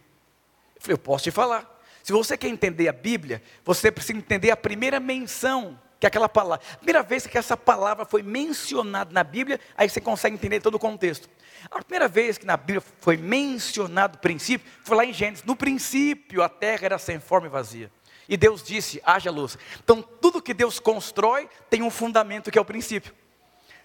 [0.73, 1.81] Eu falei, eu posso te falar.
[2.01, 6.65] Se você quer entender a Bíblia, você precisa entender a primeira menção que aquela palavra,
[6.73, 10.75] a primeira vez que essa palavra foi mencionada na Bíblia, aí você consegue entender todo
[10.75, 11.29] o contexto.
[11.71, 15.43] A primeira vez que na Bíblia foi mencionado o princípio, foi lá em Gênesis.
[15.43, 17.91] No princípio a terra era sem forma e vazia.
[18.27, 19.57] E Deus disse: haja luz.
[19.83, 23.13] Então tudo que Deus constrói tem um fundamento que é o princípio.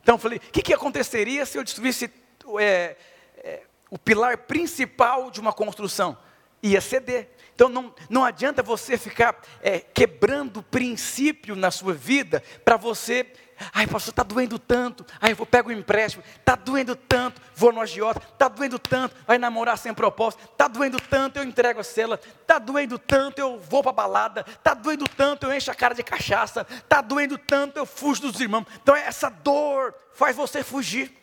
[0.03, 2.11] Então eu falei: o que, que aconteceria se eu destruísse
[2.59, 2.97] é,
[3.39, 6.17] é, o pilar principal de uma construção?
[6.63, 7.31] Ia ceder.
[7.61, 13.31] Então não, não adianta você ficar é, quebrando princípio na sua vida para você.
[13.75, 15.05] Ai, pastor, está doendo tanto.
[15.21, 16.25] Ai, eu vou pego um empréstimo.
[16.39, 17.39] Está doendo tanto.
[17.55, 18.19] Vou no agiota.
[18.33, 19.15] Está doendo tanto.
[19.27, 20.43] Vai namorar sem propósito.
[20.51, 21.39] Está doendo tanto.
[21.39, 22.19] Eu entrego a cela.
[22.41, 23.39] Está doendo tanto.
[23.41, 24.47] Eu vou para a balada.
[24.49, 25.45] Está doendo tanto.
[25.45, 26.67] Eu encho a cara de cachaça.
[26.71, 27.77] Está doendo tanto.
[27.77, 28.65] Eu fujo dos irmãos.
[28.83, 31.15] Então essa dor faz você fugir.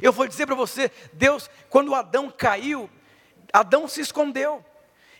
[0.00, 2.88] Eu vou dizer para você, Deus, quando Adão caiu,
[3.52, 4.64] Adão se escondeu.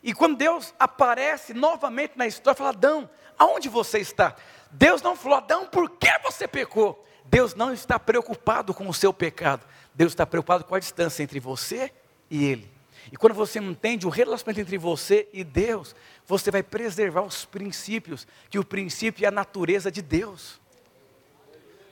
[0.02, 3.08] E quando Deus aparece novamente na história, fala: Adão,
[3.38, 4.34] aonde você está?
[4.70, 7.04] Deus não falou, Adão, por que você pecou?
[7.24, 9.66] Deus não está preocupado com o seu pecado.
[9.94, 11.92] Deus está preocupado com a distância entre você
[12.30, 12.70] e Ele.
[13.12, 15.94] E quando você entende o relacionamento entre você e Deus,
[16.26, 20.60] você vai preservar os princípios, que o princípio é a natureza de Deus.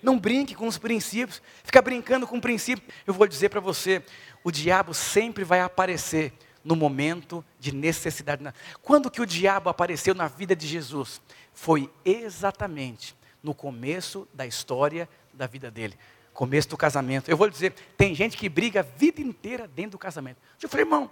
[0.03, 2.85] Não brinque com os princípios, fica brincando com o princípio.
[3.07, 4.03] Eu vou dizer para você:
[4.45, 6.33] o diabo sempre vai aparecer
[6.69, 8.45] no momento de necessidade.
[8.83, 11.19] Quando que o diabo apareceu na vida de Jesus?
[11.55, 15.99] Foi exatamente no começo da história da vida dele.
[16.35, 17.31] Começo do casamento.
[17.31, 20.37] Eu vou dizer, tem gente que briga a vida inteira dentro do casamento.
[20.61, 21.11] Eu falei, irmão,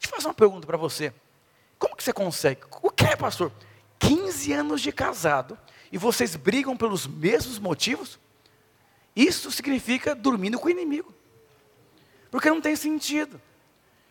[0.00, 1.12] deixa eu fazer uma pergunta para você.
[1.78, 2.62] Como que você consegue?
[2.82, 3.52] O que é, pastor?
[3.98, 5.58] 15 anos de casado
[5.92, 8.18] e vocês brigam pelos mesmos motivos?
[9.14, 11.14] Isso significa dormindo com o inimigo.
[12.30, 13.38] Porque não tem sentido.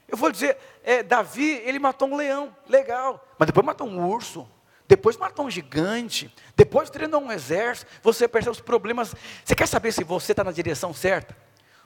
[0.07, 4.47] Eu vou dizer, é, Davi, ele matou um leão, legal, mas depois matou um urso,
[4.87, 9.13] depois matou um gigante, depois treinou um exército, você percebe os problemas.
[9.43, 11.35] Você quer saber se você está na direção certa?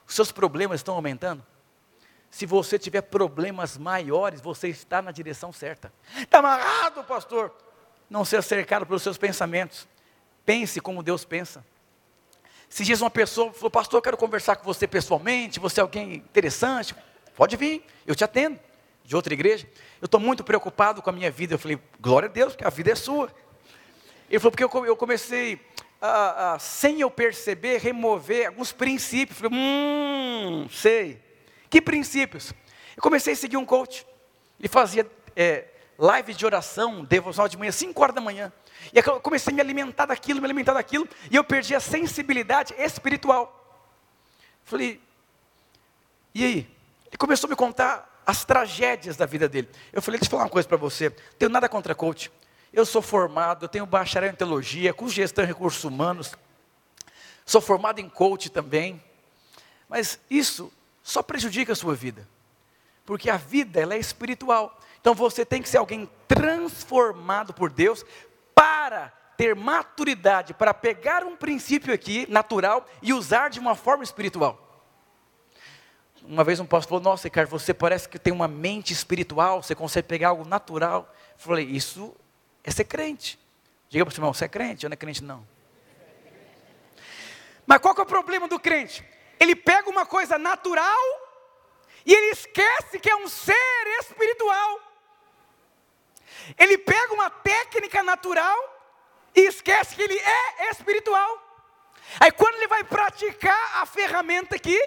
[0.06, 1.44] Os seus problemas estão aumentando?
[2.30, 5.92] Se você tiver problemas maiores, você está na direção certa.
[6.16, 7.52] Está amarrado, pastor.
[8.08, 9.86] Não seja cercado pelos seus pensamentos.
[10.46, 11.64] Pense como Deus pensa.
[12.68, 16.14] Se diz uma pessoa falou, pastor, eu quero conversar com você pessoalmente, você é alguém
[16.14, 16.94] interessante.
[17.34, 18.58] Pode vir, eu te atendo.
[19.04, 19.68] De outra igreja.
[20.00, 21.54] Eu estou muito preocupado com a minha vida.
[21.54, 23.34] Eu falei, glória a Deus, porque a vida é sua.
[24.30, 25.60] Ele falou, porque eu comecei,
[26.00, 29.42] a, a, sem eu perceber, remover alguns princípios.
[29.42, 31.20] Eu falei, hum, sei.
[31.68, 32.54] Que princípios?
[32.96, 34.06] Eu comecei a seguir um coach.
[34.60, 35.66] Ele fazia é,
[35.98, 38.52] live de oração, devocional de manhã, 5 horas da manhã.
[38.92, 42.74] E eu comecei a me alimentar daquilo, me alimentar daquilo, e eu perdi a sensibilidade
[42.78, 43.58] espiritual.
[44.64, 45.00] Falei,
[46.34, 46.81] e aí?
[47.12, 49.68] Ele começou a me contar as tragédias da vida dele.
[49.92, 51.10] Eu falei, deixa eu falar uma coisa para você.
[51.38, 52.32] Tenho nada contra coach.
[52.72, 56.34] Eu sou formado, eu tenho bacharel em teologia, com gestão de recursos humanos.
[57.44, 59.02] Sou formado em coach também.
[59.90, 60.72] Mas isso
[61.02, 62.26] só prejudica a sua vida.
[63.04, 64.80] Porque a vida ela é espiritual.
[64.98, 68.06] Então você tem que ser alguém transformado por Deus
[68.54, 74.71] para ter maturidade para pegar um princípio aqui natural e usar de uma forma espiritual.
[76.24, 79.74] Uma vez um pastor falou: Nossa, Ricardo, você parece que tem uma mente espiritual, você
[79.74, 81.12] consegue pegar algo natural.
[81.32, 82.14] Eu falei: Isso
[82.62, 83.38] é ser crente.
[83.88, 85.22] Diga para o irmão: Você é crente ou não é crente?
[85.22, 85.46] Não.
[87.66, 89.04] Mas qual que é o problema do crente?
[89.38, 90.98] Ele pega uma coisa natural
[92.04, 94.80] e ele esquece que é um ser espiritual.
[96.58, 98.56] Ele pega uma técnica natural
[99.34, 101.40] e esquece que ele é espiritual.
[102.20, 104.78] Aí quando ele vai praticar a ferramenta aqui,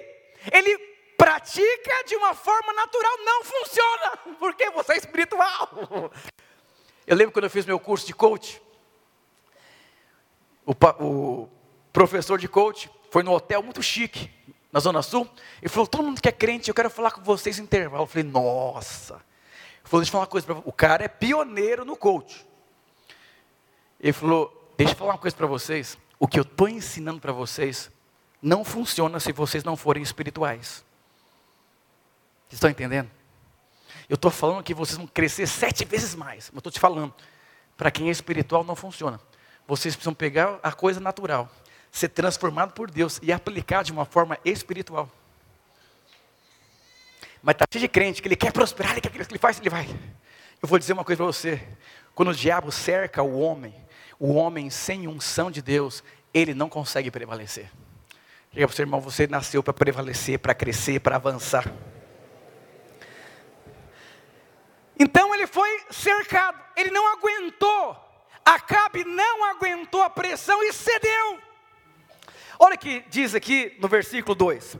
[0.51, 6.11] ele pratica de uma forma natural, não funciona, porque você é espiritual.
[7.05, 8.61] Eu lembro quando eu fiz meu curso de coach,
[10.65, 10.73] o,
[11.03, 11.49] o
[11.93, 14.29] professor de coach foi no hotel muito chique,
[14.71, 15.29] na Zona Sul,
[15.61, 18.03] e falou: todo mundo que é crente, eu quero falar com vocês em intervalo.
[18.03, 19.13] Eu falei, nossa.
[19.13, 22.45] Ele falou, deixa eu falar uma coisa para O cara é pioneiro no coach.
[23.99, 25.97] Ele falou, deixa eu falar uma coisa para vocês.
[26.19, 27.89] O que eu estou ensinando para vocês
[28.41, 30.83] não funciona se vocês não forem espirituais.
[32.47, 33.09] Vocês estão entendendo?
[34.07, 36.49] Eu estou falando que vocês vão crescer sete vezes mais.
[36.51, 37.13] Mas estou te falando.
[37.75, 39.19] Para quem é espiritual não funciona.
[39.67, 41.49] Vocês precisam pegar a coisa natural.
[41.91, 45.09] ser transformado por Deus e aplicar de uma forma espiritual.
[47.41, 49.69] Mas está cheio de crente que ele quer prosperar, ele quer que ele faz, ele
[49.69, 49.87] vai.
[50.61, 51.65] Eu vou dizer uma coisa para você:
[52.13, 53.73] quando o diabo cerca o homem,
[54.19, 56.03] o homem sem unção de Deus,
[56.33, 57.71] ele não consegue prevalecer.
[58.51, 61.71] Diga para o seu irmão, você nasceu para prevalecer, para crescer, para avançar.
[64.97, 68.01] Então ele foi cercado, ele não aguentou,
[68.45, 71.41] Acabe não aguentou a pressão e cedeu.
[72.59, 74.77] Olha o que diz aqui no versículo 2: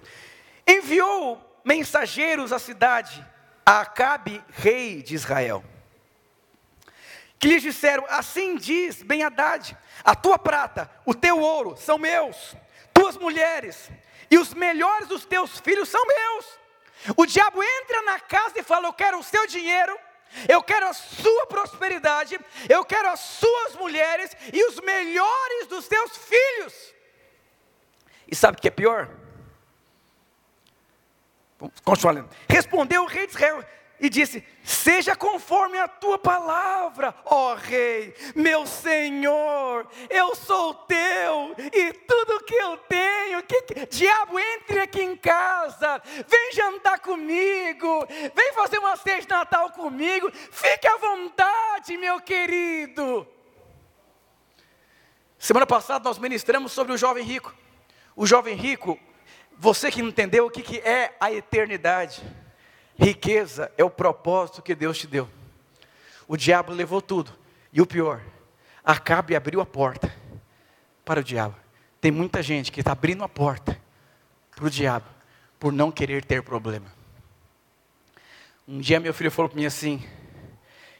[0.67, 3.25] enviou mensageiros à cidade,
[3.65, 5.63] a Acabe, rei de Israel,
[7.39, 12.55] que lhes disseram: Assim diz Ben Haddad, a tua prata, o teu ouro são meus,
[12.93, 13.89] tuas mulheres
[14.29, 16.59] e os melhores dos teus filhos são meus.
[17.17, 19.97] O diabo entra na casa e fala: Eu quero o seu dinheiro,
[20.47, 26.17] eu quero a sua prosperidade, eu quero as suas mulheres e os melhores dos teus
[26.17, 26.93] filhos.
[28.27, 29.09] E sabe o que é pior?
[31.83, 32.29] Continua lendo.
[32.49, 33.63] Respondeu o rei de Israel:
[33.99, 41.93] e disse: Seja conforme a tua palavra, ó rei, meu senhor, eu sou teu e
[41.93, 43.43] tudo que eu tenho.
[43.43, 49.29] Que, que, diabo, entre aqui em casa, vem jantar comigo, vem fazer uma ceia de
[49.29, 53.27] Natal comigo, fique à vontade, meu querido.
[55.37, 57.53] Semana passada nós ministramos sobre o jovem rico.
[58.15, 58.99] O jovem rico,
[59.57, 62.21] você que entendeu o que, que é a eternidade.
[62.97, 65.29] Riqueza é o propósito que Deus te deu.
[66.27, 67.31] O diabo levou tudo.
[67.71, 68.21] E o pior,
[68.85, 70.13] Acabe abriu a porta
[71.03, 71.55] para o diabo.
[71.99, 73.81] Tem muita gente que está abrindo a porta
[74.55, 75.07] para o diabo
[75.59, 76.93] por não querer ter problema.
[78.67, 80.07] Um dia meu filho falou para mim assim: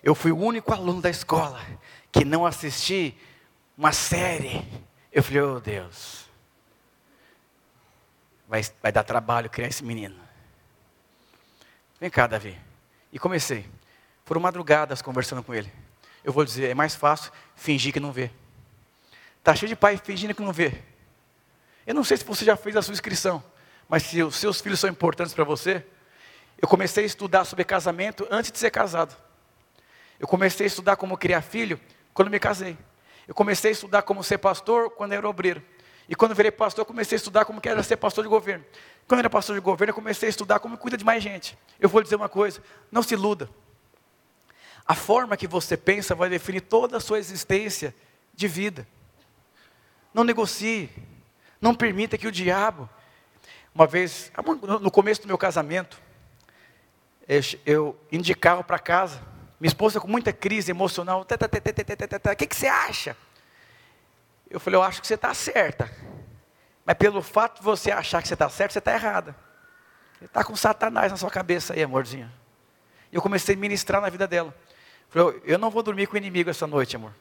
[0.02, 1.62] Eu fui o único aluno da escola
[2.12, 3.16] que não assisti
[3.78, 4.68] uma série.
[5.12, 6.28] Eu falei: Oh Deus,
[8.48, 10.25] vai, vai dar trabalho criar esse menino.
[12.06, 12.56] Vem cá, Davi.
[13.12, 13.66] E comecei.
[14.26, 15.74] Foram madrugadas conversando com ele.
[16.24, 18.30] Eu vou dizer, é mais fácil fingir que não vê.
[19.40, 20.84] Está cheio de pai fingindo que não vê.
[21.84, 23.44] Eu não sei se você já fez a sua inscrição,
[23.90, 25.84] mas se os seus filhos são importantes para você,
[26.62, 29.18] eu comecei a estudar sobre casamento antes de ser casado.
[30.20, 31.80] Eu comecei a estudar como criar filho
[32.14, 32.78] quando me casei.
[33.28, 35.60] Eu comecei a estudar como ser pastor quando era obreiro.
[36.08, 38.64] E quando virei pastor, eu comecei a estudar como que era ser pastor de governo.
[39.08, 41.58] Quando eu era pastor de governo, eu comecei a estudar como cuida de mais gente.
[41.80, 43.50] Eu vou dizer uma coisa: não se iluda.
[44.86, 47.96] A forma que você pensa vai definir toda a sua existência
[48.34, 48.88] de vida.
[50.14, 50.90] Não negocie.
[51.60, 52.88] Não permita que o diabo.
[53.74, 54.32] Uma vez,
[54.80, 56.00] no começo do meu casamento,
[57.66, 59.22] eu indicava para casa,
[59.60, 63.18] minha esposa com muita crise emocional, o que, que você acha?
[64.50, 65.90] Eu falei, eu acho que você está certa.
[66.86, 69.36] Mas pelo fato de você achar que você está certo, você está errada.
[70.20, 72.32] Você está com Satanás na sua cabeça aí, amorzinho.
[73.12, 74.56] E eu comecei a ministrar na vida dela.
[75.10, 77.14] Falei, eu não vou dormir com o inimigo essa noite, amor.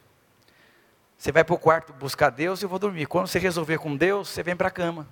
[1.16, 3.06] Você vai para o quarto buscar Deus e eu vou dormir.
[3.06, 5.08] Quando você resolver com Deus, você vem para a cama.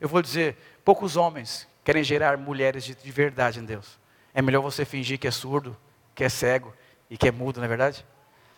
[0.00, 3.98] Eu vou dizer, poucos homens querem gerar mulheres de, de verdade em Deus.
[4.32, 5.76] É melhor você fingir que é surdo,
[6.14, 6.72] que é cego
[7.10, 8.06] e que é mudo, não é verdade?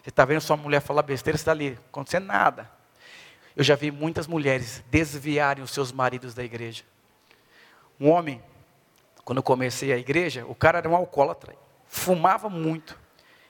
[0.04, 2.70] Você está vendo sua mulher falar besteira, você está ali, acontecendo nada.
[3.56, 6.84] Eu já vi muitas mulheres desviarem os seus maridos da igreja.
[7.98, 8.42] Um homem,
[9.24, 13.00] quando eu comecei a igreja, o cara era um alcoólatra, fumava muito.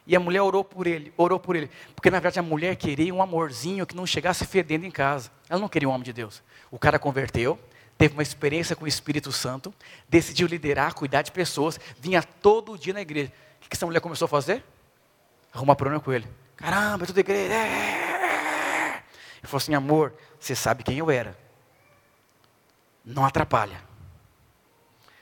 [0.07, 1.69] E a mulher orou por ele, orou por ele.
[1.93, 5.33] Porque na verdade a mulher queria um amorzinho que não chegasse fedendo em casa.
[5.49, 6.41] Ela não queria um homem de Deus.
[6.71, 7.59] O cara converteu,
[7.99, 9.75] teve uma experiência com o Espírito Santo,
[10.09, 13.33] decidiu liderar, cuidar de pessoas, vinha todo dia na igreja.
[13.57, 14.63] O que essa mulher começou a fazer?
[15.53, 16.44] Arrumar problema com ele.
[16.57, 17.53] Caramba, é tudo igreja.
[17.53, 19.03] É, é, é.
[19.39, 21.37] Ele falou assim: amor, você sabe quem eu era.
[23.05, 23.81] Não atrapalha.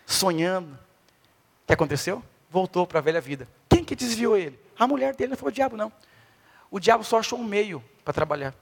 [0.06, 0.74] Sonhando.
[0.74, 2.22] O que aconteceu?
[2.50, 3.48] Voltou para a velha vida.
[3.68, 4.60] Quem que desviou ele?
[4.78, 5.92] A mulher dele não foi o diabo, não.
[6.70, 8.54] O diabo só achou um meio para trabalhar.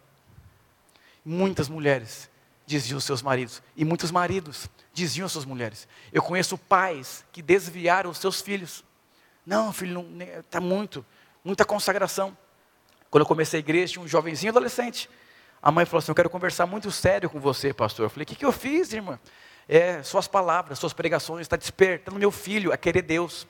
[1.25, 2.31] Muitas mulheres
[2.67, 3.63] desviam seus maridos.
[3.77, 5.89] E muitos maridos desviam suas mulheres.
[6.13, 8.85] Eu conheço pais que desviaram os seus filhos.
[9.45, 10.07] Não, filho,
[10.39, 11.05] está muito,
[11.45, 12.37] muita consagração.
[13.11, 15.11] Quando eu comecei a igreja, tinha um jovenzinho adolescente.
[15.61, 18.07] A mãe falou assim: Eu quero conversar muito sério com você, pastor.
[18.07, 19.19] Eu falei: O que, que eu fiz, irmã?
[19.69, 23.47] É, suas palavras, suas pregações, está despertando meu filho a querer Deus.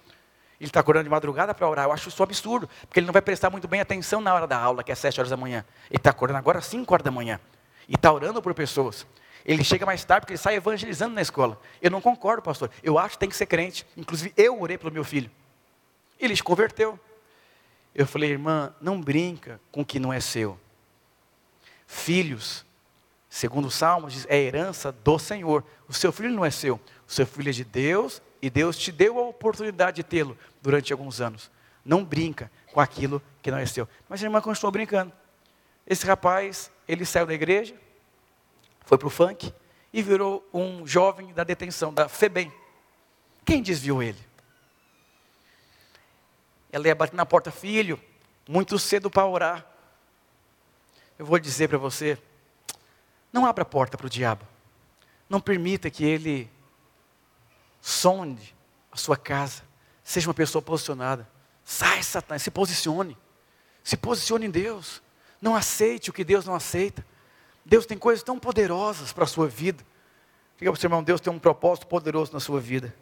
[0.61, 1.87] Ele está acordando de madrugada para orar.
[1.87, 4.47] Eu acho isso um absurdo, porque ele não vai prestar muito bem atenção na hora
[4.47, 5.65] da aula, que é sete horas da manhã.
[5.89, 7.41] Ele está acordando agora às cinco horas da manhã.
[7.89, 9.07] E está orando por pessoas.
[9.45, 11.59] Ele chega mais tarde porque ele sai evangelizando na escola.
[11.81, 12.71] Eu não concordo, pastor.
[12.83, 13.87] Eu acho que tem que ser crente.
[13.97, 15.31] Inclusive, eu orei pelo meu filho.
[16.19, 17.01] Ele se converteu.
[17.95, 20.59] Eu falei, irmã, não brinca com o que não é seu.
[21.87, 22.65] Filhos
[23.31, 25.65] Segundo o Salmo, diz, é herança do Senhor.
[25.89, 28.91] O seu filho não é seu, o seu filho é de Deus e Deus te
[28.91, 31.49] deu a oportunidade de tê-lo durante alguns anos.
[31.85, 33.89] Não brinca com aquilo que não é seu.
[34.09, 35.13] Mas a irmã continuou brincando.
[35.87, 37.75] Esse rapaz, ele saiu da igreja,
[38.85, 39.55] foi para o funk
[39.93, 42.53] e virou um jovem da detenção, da FEBEM.
[43.45, 44.19] Quem desviou ele?
[46.73, 48.01] Ela ia bater na porta, filho,
[48.49, 49.67] muito cedo para orar.
[51.19, 52.19] Eu vou dizer para você,
[53.33, 54.47] não abra a porta para o diabo.
[55.29, 56.51] Não permita que ele
[57.81, 58.55] sonde
[58.91, 59.63] a sua casa.
[60.03, 61.29] Seja uma pessoa posicionada.
[61.65, 63.17] Sai, Satanás, se posicione.
[63.85, 65.03] Se posicione em Deus.
[65.41, 67.05] Não aceite o que Deus não aceita.
[67.65, 69.85] Deus tem coisas tão poderosas para a sua vida.
[70.59, 72.95] Diga para o seu irmão, Deus tem um propósito poderoso na sua vida.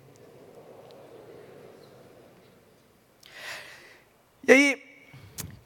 [4.49, 5.05] E aí,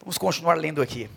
[0.01, 1.09] vamos continuar lendo aqui.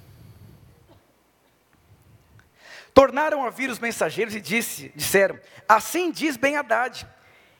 [2.93, 7.07] Tornaram a vir os mensageiros e disse, disseram: Assim diz Ben Haddad: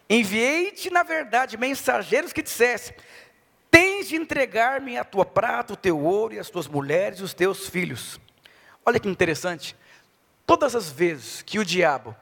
[0.08, 2.96] Enviei-te, na verdade, mensageiros que dissessem:
[3.72, 7.34] Tens de entregar-me a tua prata, o teu ouro e as tuas mulheres e os
[7.34, 8.20] teus filhos.
[8.86, 9.76] Olha que interessante.
[10.46, 12.16] Todas as vezes que o diabo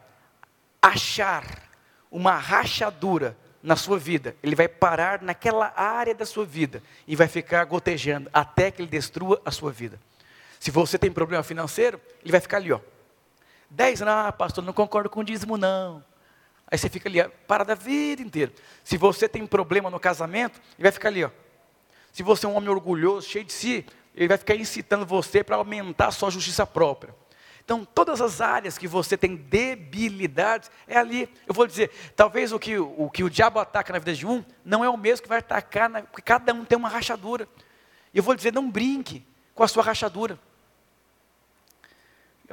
[0.82, 1.70] achar
[2.10, 7.30] uma rachadura na sua vida, ele vai parar naquela área da sua vida e vai
[7.30, 9.98] ficar gotejando até que ele destrua a sua vida.
[10.60, 12.82] Se você tem problema financeiro, ele vai ficar ali, ó.
[13.70, 16.04] Dez ah, pastor, não concordo com o dízimo, não.
[16.68, 18.52] Aí você fica ali, para da vida inteira.
[18.84, 21.30] Se você tem problema no casamento, ele vai ficar ali, ó.
[22.12, 25.56] Se você é um homem orgulhoso, cheio de si, ele vai ficar incitando você para
[25.56, 27.16] aumentar a sua justiça própria.
[27.64, 31.34] Então, todas as áreas que você tem debilidades, é ali.
[31.48, 34.44] Eu vou dizer, talvez o que o, que o diabo ataca na vida de um,
[34.66, 37.48] não é o mesmo que vai atacar, na, porque cada um tem uma rachadura.
[38.14, 40.38] E eu vou dizer, não brinque com a sua rachadura.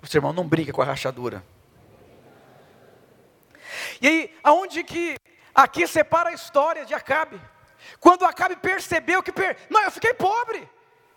[0.05, 1.45] Seu irmão, não brinque com a rachadura.
[4.01, 5.17] E aí, aonde que
[5.55, 7.41] aqui separa a história de Acabe?
[7.99, 9.57] Quando Acabe percebeu que, per...
[9.69, 10.69] não, eu fiquei pobre,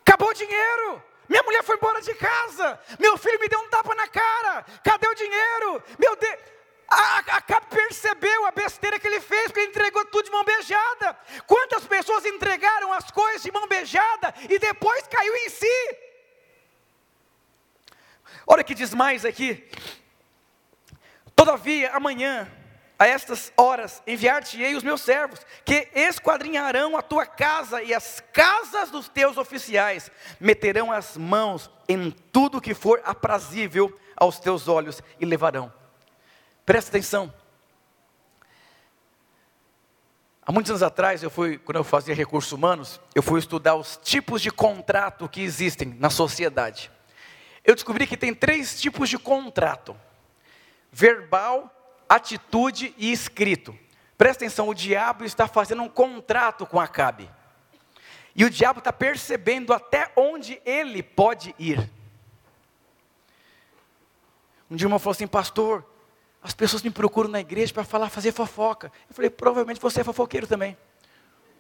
[0.02, 1.02] acabou o dinheiro,
[1.34, 5.08] minha mulher foi embora de casa, meu filho me deu um tapa na cara, cadê
[5.08, 5.84] o dinheiro?
[5.98, 6.40] Meu Deus,
[6.88, 11.18] Acabe percebeu a besteira que ele fez, porque ele entregou tudo de mão beijada.
[11.48, 15.98] Quantas pessoas entregaram as coisas de mão beijada e depois caiu em si?
[18.46, 19.68] Olha que diz mais aqui.
[21.36, 22.48] Todavia, amanhã,
[23.04, 28.90] a estas horas enviar-te-ei os meus servos, que esquadrinharão a tua casa e as casas
[28.90, 35.26] dos teus oficiais, meterão as mãos em tudo que for aprazível aos teus olhos e
[35.26, 35.72] levarão.
[36.66, 37.34] Presta atenção.
[40.42, 44.00] Há muitos anos atrás, eu fui, quando eu fazia recursos humanos, eu fui estudar os
[44.02, 46.90] tipos de contrato que existem na sociedade.
[47.66, 49.94] Eu descobri que tem três tipos de contrato:
[50.90, 53.78] verbal, atitude e escrito.
[54.18, 57.30] Presta atenção, o diabo está fazendo um contrato com Acabe.
[58.36, 61.90] E o diabo está percebendo até onde ele pode ir.
[64.70, 65.86] Um dia uma falou assim, pastor,
[66.42, 68.92] as pessoas me procuram na igreja para falar, fazer fofoca.
[69.10, 70.78] Eu falei, provavelmente você é fofoqueiro também.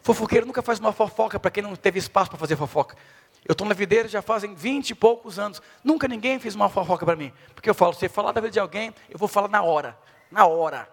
[0.01, 2.97] Fofoqueiro nunca faz uma fofoca para quem não teve espaço para fazer fofoca.
[3.45, 5.61] Eu estou na videira já fazem vinte e poucos anos.
[5.83, 7.31] Nunca ninguém fez uma fofoca para mim.
[7.53, 9.97] Porque eu falo, se falar da vida de alguém, eu vou falar na hora
[10.33, 10.89] na hora.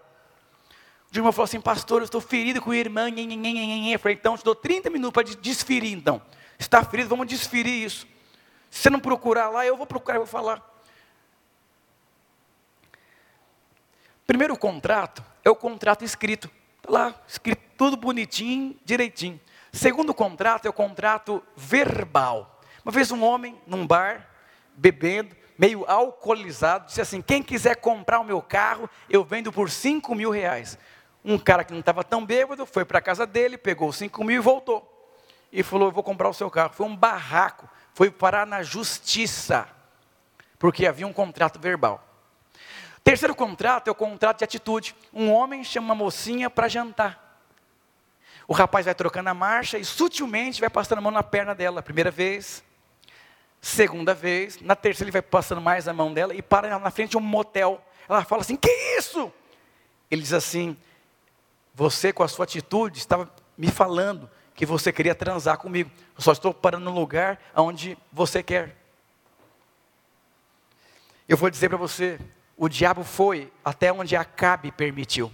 [1.11, 3.07] O irmão falou assim, pastor, eu estou ferido com o irmão.
[3.09, 6.21] Eu falei, então, eu te dou 30 minutos para desferir, então.
[6.57, 8.07] Está ferido, vamos desferir isso.
[8.69, 10.63] Se você não procurar lá, eu vou procurar, eu vou falar.
[14.25, 16.49] Primeiro contrato é o contrato escrito.
[16.77, 19.41] Está lá, escrito tudo bonitinho, direitinho.
[19.73, 22.61] Segundo contrato é o contrato verbal.
[22.85, 24.29] Uma vez um homem, num bar,
[24.77, 30.13] bebendo, meio alcoolizado, disse assim: quem quiser comprar o meu carro, eu vendo por 5
[30.15, 30.77] mil reais.
[31.23, 34.37] Um cara que não estava tão bêbado foi para a casa dele, pegou 5 mil
[34.37, 34.87] e voltou.
[35.51, 36.73] E falou: Eu vou comprar o seu carro.
[36.73, 39.67] Foi um barraco, foi parar na justiça,
[40.57, 42.03] porque havia um contrato verbal.
[43.03, 44.95] Terceiro contrato é o contrato de atitude.
[45.13, 47.31] Um homem chama uma mocinha para jantar.
[48.47, 51.81] O rapaz vai trocando a marcha e sutilmente vai passando a mão na perna dela.
[51.81, 52.63] Primeira vez,
[53.61, 57.11] Segunda vez, na terceira ele vai passando mais a mão dela e para na frente
[57.11, 57.79] de um motel.
[58.09, 59.31] Ela fala assim: Que isso?
[60.09, 60.75] Ele diz assim:
[61.75, 65.91] Você com a sua atitude estava me falando que você queria transar comigo.
[66.15, 68.75] Eu só estou parando no lugar onde você quer.
[71.29, 72.19] Eu vou dizer para você:
[72.57, 75.31] o diabo foi até onde Acabe permitiu.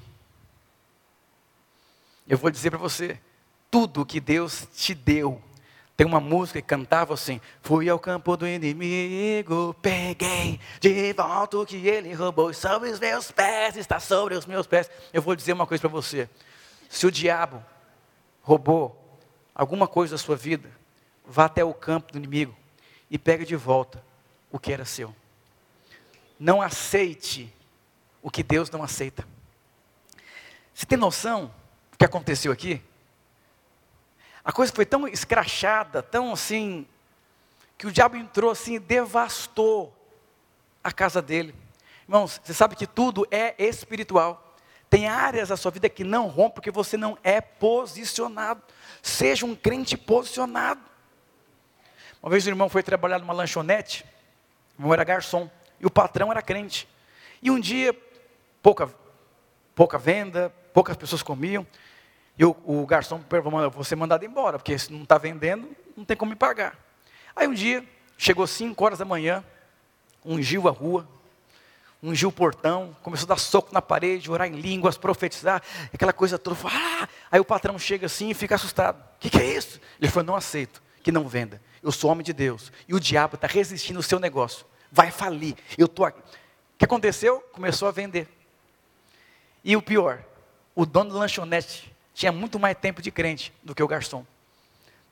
[2.27, 3.19] Eu vou dizer para você:
[3.71, 5.41] tudo que Deus te deu
[5.97, 11.65] Tem uma música que cantava assim: Fui ao campo do inimigo, peguei de volta o
[11.65, 14.91] que ele roubou, sobre os meus pés, está sobre os meus pés.
[15.11, 16.29] Eu vou dizer uma coisa para você:
[16.87, 17.65] se o diabo
[18.43, 19.19] roubou
[19.55, 20.69] alguma coisa da sua vida,
[21.25, 22.55] vá até o campo do inimigo
[23.09, 24.03] e pegue de volta
[24.51, 25.15] o que era seu.
[26.39, 27.51] Não aceite
[28.21, 29.27] o que Deus não aceita.
[30.75, 31.51] Você tem noção
[31.91, 32.83] do que aconteceu aqui?
[34.47, 36.87] A coisa foi tão escrachada, tão assim,
[37.77, 39.93] que o diabo entrou assim e devastou
[40.81, 41.53] a casa dele.
[42.03, 44.55] Irmãos, você sabe que tudo é espiritual.
[44.89, 48.63] Tem áreas da sua vida que não rompem porque você não é posicionado.
[49.01, 50.79] Seja um crente posicionado.
[52.23, 54.05] Uma vez o irmão foi trabalhar numa lanchonete,
[54.77, 56.87] o irmão era garçom, e o patrão era crente.
[57.41, 57.93] E um dia,
[58.63, 58.89] pouca,
[59.75, 61.67] pouca venda, poucas pessoas comiam,
[62.37, 66.05] e o, o garçom falou, vou ser mandado embora, porque se não está vendendo, não
[66.05, 66.77] tem como me pagar.
[67.35, 67.83] Aí um dia,
[68.17, 69.43] chegou 5 horas da manhã,
[70.23, 71.07] ungiu a rua,
[72.01, 76.37] ungiu o portão, começou a dar soco na parede, orar em línguas, profetizar, aquela coisa
[76.37, 76.57] toda.
[76.65, 77.07] Ah!
[77.31, 78.99] Aí o patrão chega assim e fica assustado.
[78.99, 79.79] O que, que, é isso?
[79.99, 81.61] Ele falou, não aceito que não venda.
[81.81, 82.71] Eu sou homem de Deus.
[82.87, 84.65] E o diabo está resistindo ao seu negócio.
[84.91, 85.55] Vai falir.
[85.77, 86.19] Eu estou aqui.
[86.19, 87.39] O que aconteceu?
[87.51, 88.27] Começou a vender.
[89.63, 90.23] E o pior,
[90.75, 94.25] o dono da lanchonete tinha muito mais tempo de crente do que o garçom.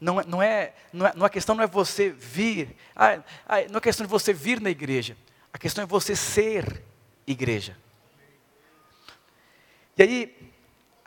[0.02, 3.78] Não, não, é, não, é, não a questão não é você vir, ah, ah, não
[3.78, 5.16] é questão de você vir na igreja,
[5.54, 6.84] a questão é você ser
[7.28, 7.78] igreja.
[9.96, 10.52] E aí,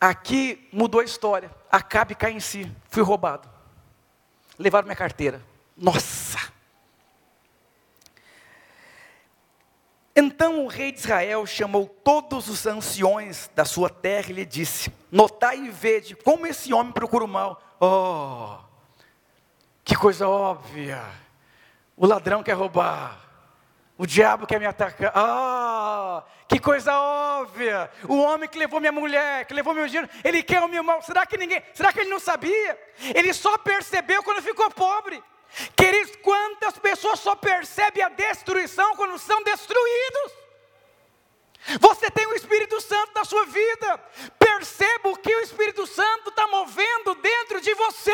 [0.01, 1.51] aqui mudou a história.
[1.71, 3.49] Acabe cai em si, fui roubado.
[4.57, 5.43] Levaram minha carteira.
[5.77, 6.38] Nossa!
[10.21, 14.93] Então o rei de Israel chamou todos os anciões da sua terra e lhe disse:
[15.13, 17.63] Notai e vede como esse homem procura o mal.
[17.81, 18.59] Oh,
[19.85, 21.01] que coisa óbvia!
[21.97, 23.17] O ladrão quer roubar,
[23.97, 25.13] o diabo quer me atacar.
[25.15, 27.89] Ah, que coisa óbvia!
[28.09, 31.01] O homem que levou minha mulher, que levou meu dinheiro, ele quer o meu mal.
[31.01, 31.63] Será que ninguém?
[31.73, 32.77] Será que ele não sabia?
[33.15, 35.23] Ele só percebeu quando ficou pobre.
[35.75, 40.33] Queridos, quantas pessoas só percebem a destruição quando são destruídos?
[41.81, 43.99] Você tem o Espírito Santo na sua vida,
[44.39, 48.13] perceba o que o Espírito Santo está movendo dentro de você.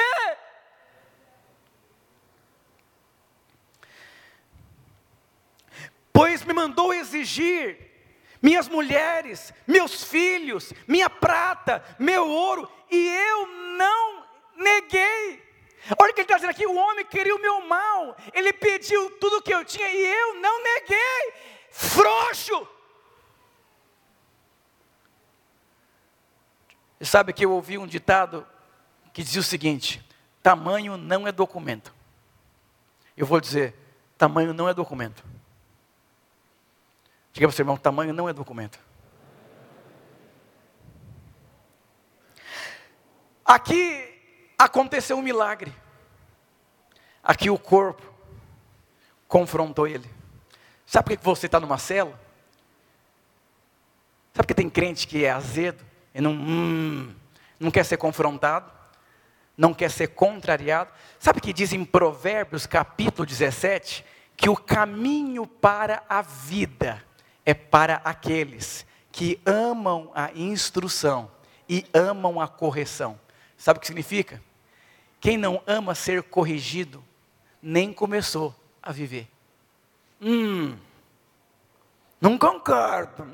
[6.12, 7.92] Pois me mandou exigir
[8.40, 14.26] minhas mulheres, meus filhos, minha prata, meu ouro, e eu não
[14.56, 15.42] neguei.
[15.98, 19.10] Olha o que ele está dizendo aqui: o homem queria o meu mal, ele pediu
[19.18, 21.32] tudo o que eu tinha e eu não neguei.
[21.70, 22.68] Frouxo.
[26.98, 28.46] Você sabe que eu ouvi um ditado
[29.12, 30.02] que dizia o seguinte:
[30.42, 31.94] tamanho não é documento.
[33.16, 33.74] Eu vou dizer:
[34.16, 35.22] tamanho não é documento.
[37.32, 38.78] Diga para o seu irmão: tamanho não é documento.
[43.44, 44.13] Aqui
[44.58, 45.74] aconteceu um milagre.
[47.22, 48.02] Aqui o corpo
[49.26, 50.08] confrontou ele.
[50.86, 52.18] Sabe por que você está numa cela?
[54.34, 55.84] Sabe que tem crente que é azedo
[56.14, 57.14] e não, hum,
[57.58, 58.70] não quer ser confrontado?
[59.56, 60.90] Não quer ser contrariado?
[61.18, 64.04] Sabe que diz em Provérbios capítulo 17?
[64.36, 67.02] Que o caminho para a vida
[67.46, 71.30] é para aqueles que amam a instrução
[71.68, 73.18] e amam a correção.
[73.64, 74.42] Sabe o que significa?
[75.18, 77.02] Quem não ama ser corrigido,
[77.62, 79.26] nem começou a viver.
[80.20, 80.76] Hum,
[82.20, 83.26] não concordo.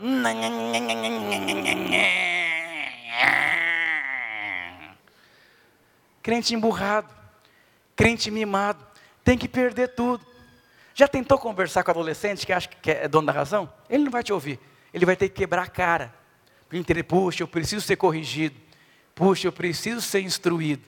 [6.22, 7.12] Crente emburrado,
[7.96, 8.86] crente mimado,
[9.24, 10.24] tem que perder tudo.
[10.94, 13.68] Já tentou conversar com adolescente que acha que é dono da razão?
[13.88, 14.60] Ele não vai te ouvir.
[14.94, 16.14] Ele vai ter que quebrar a cara.
[17.08, 18.69] Puxa, eu preciso ser corrigido.
[19.20, 20.82] Puxa, eu preciso ser instruído.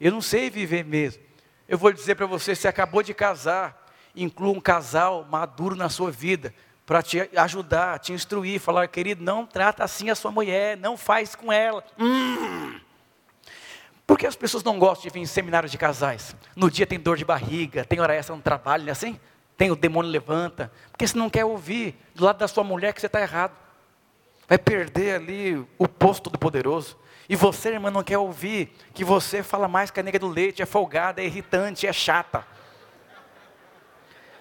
[0.00, 1.22] Eu não sei viver mesmo.
[1.68, 6.10] Eu vou dizer para você, você acabou de casar, inclua um casal maduro na sua
[6.10, 6.54] vida,
[6.86, 11.34] para te ajudar, te instruir, falar, querido, não trata assim a sua mulher, não faz
[11.34, 11.84] com ela.
[11.98, 12.80] Hum.
[14.06, 16.34] Por que as pessoas não gostam de vir em seminários de casais?
[16.56, 19.20] No dia tem dor de barriga, tem hora extra no trabalho, não é assim?
[19.58, 23.00] Tem o demônio levanta, porque você não quer ouvir do lado da sua mulher que
[23.02, 23.52] você está errado.
[24.48, 26.96] Vai perder ali o posto do poderoso.
[27.28, 30.62] E você, irmã, não quer ouvir que você fala mais que a nega do leite,
[30.62, 32.46] é folgada, é irritante, é chata.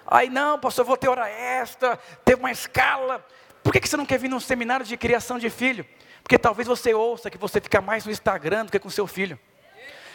[0.05, 3.25] Aí não, pastor, eu vou ter hora extra, ter uma escala.
[3.61, 5.85] Por que, que você não quer vir num seminário de criação de filho?
[6.23, 9.37] Porque talvez você ouça que você fica mais no Instagram do que com seu filho.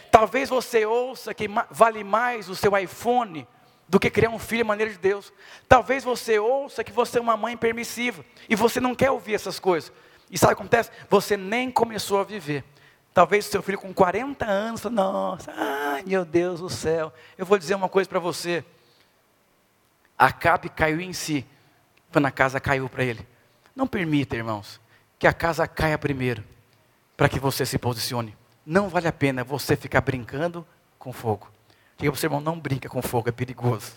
[0.09, 3.47] Talvez você ouça que vale mais o seu iPhone
[3.87, 5.31] do que criar um filho à maneira de Deus.
[5.67, 9.59] Talvez você ouça que você é uma mãe permissiva e você não quer ouvir essas
[9.59, 9.91] coisas.
[10.33, 10.89] E sabe o que acontece?
[11.11, 12.63] Você nem começou a viver.
[13.13, 17.13] Talvez seu filho com 40 anos, nossa, ai meu Deus do céu.
[17.37, 18.65] Eu vou dizer uma coisa para você.
[20.17, 21.45] Acabe caiu em si,
[22.11, 23.27] quando a casa caiu para ele.
[23.75, 24.81] Não permita, irmãos,
[25.19, 26.43] que a casa caia primeiro,
[27.15, 28.35] para que você se posicione.
[28.65, 30.65] Não vale a pena você ficar brincando
[30.97, 31.47] com fogo.
[31.95, 33.93] Diga para o seu irmão, não brinca com fogo, é perigoso.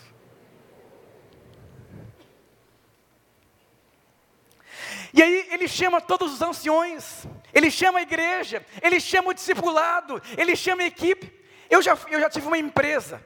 [5.17, 10.21] E aí ele chama todos os anciões, ele chama a igreja, ele chama o discipulado,
[10.37, 11.29] ele chama a equipe.
[11.69, 13.21] Eu já, eu já tive uma empresa,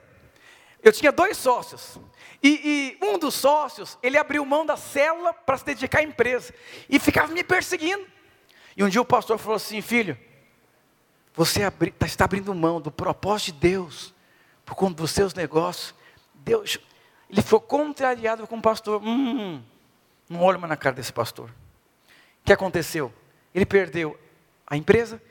[0.81, 1.99] eu tinha dois sócios,
[2.41, 6.51] e, e um dos sócios, ele abriu mão da célula para se dedicar à empresa,
[6.89, 8.07] e ficava me perseguindo.
[8.75, 10.17] E um dia o pastor falou assim: Filho,
[11.35, 14.15] você abri, tá, está abrindo mão do propósito de Deus,
[14.65, 15.93] por conta dos seus negócios.
[16.33, 16.79] Deus,
[17.29, 18.99] ele foi contrariado com o pastor.
[19.03, 19.61] Hum,
[20.27, 21.51] não olho mais na cara desse pastor.
[22.41, 23.13] O que aconteceu?
[23.53, 24.17] Ele perdeu
[24.65, 25.21] a empresa,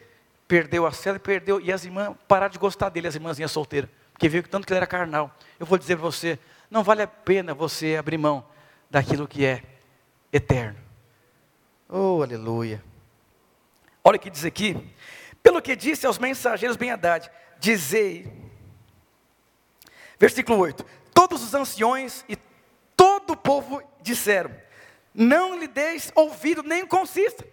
[0.47, 4.29] perdeu a cela, perdeu, e as irmãs pararam de gostar dele, as irmãzinhas solteiras, porque
[4.29, 5.35] viu que tanto que ele era carnal.
[5.59, 6.39] Eu vou dizer para você,
[6.71, 8.45] não vale a pena você abrir mão
[8.91, 9.63] daquilo que é
[10.33, 10.79] eterno.
[11.89, 12.83] Oh, aleluia.
[14.05, 14.77] Olha o que diz aqui.
[15.43, 18.31] Pelo que disse aos mensageiros bem-haddad, dizei,
[20.19, 20.85] versículo 8:
[21.15, 22.37] Todos os anciões e
[22.97, 24.55] todo o povo disseram:
[25.15, 27.47] não lhe deis ouvido, nem consista.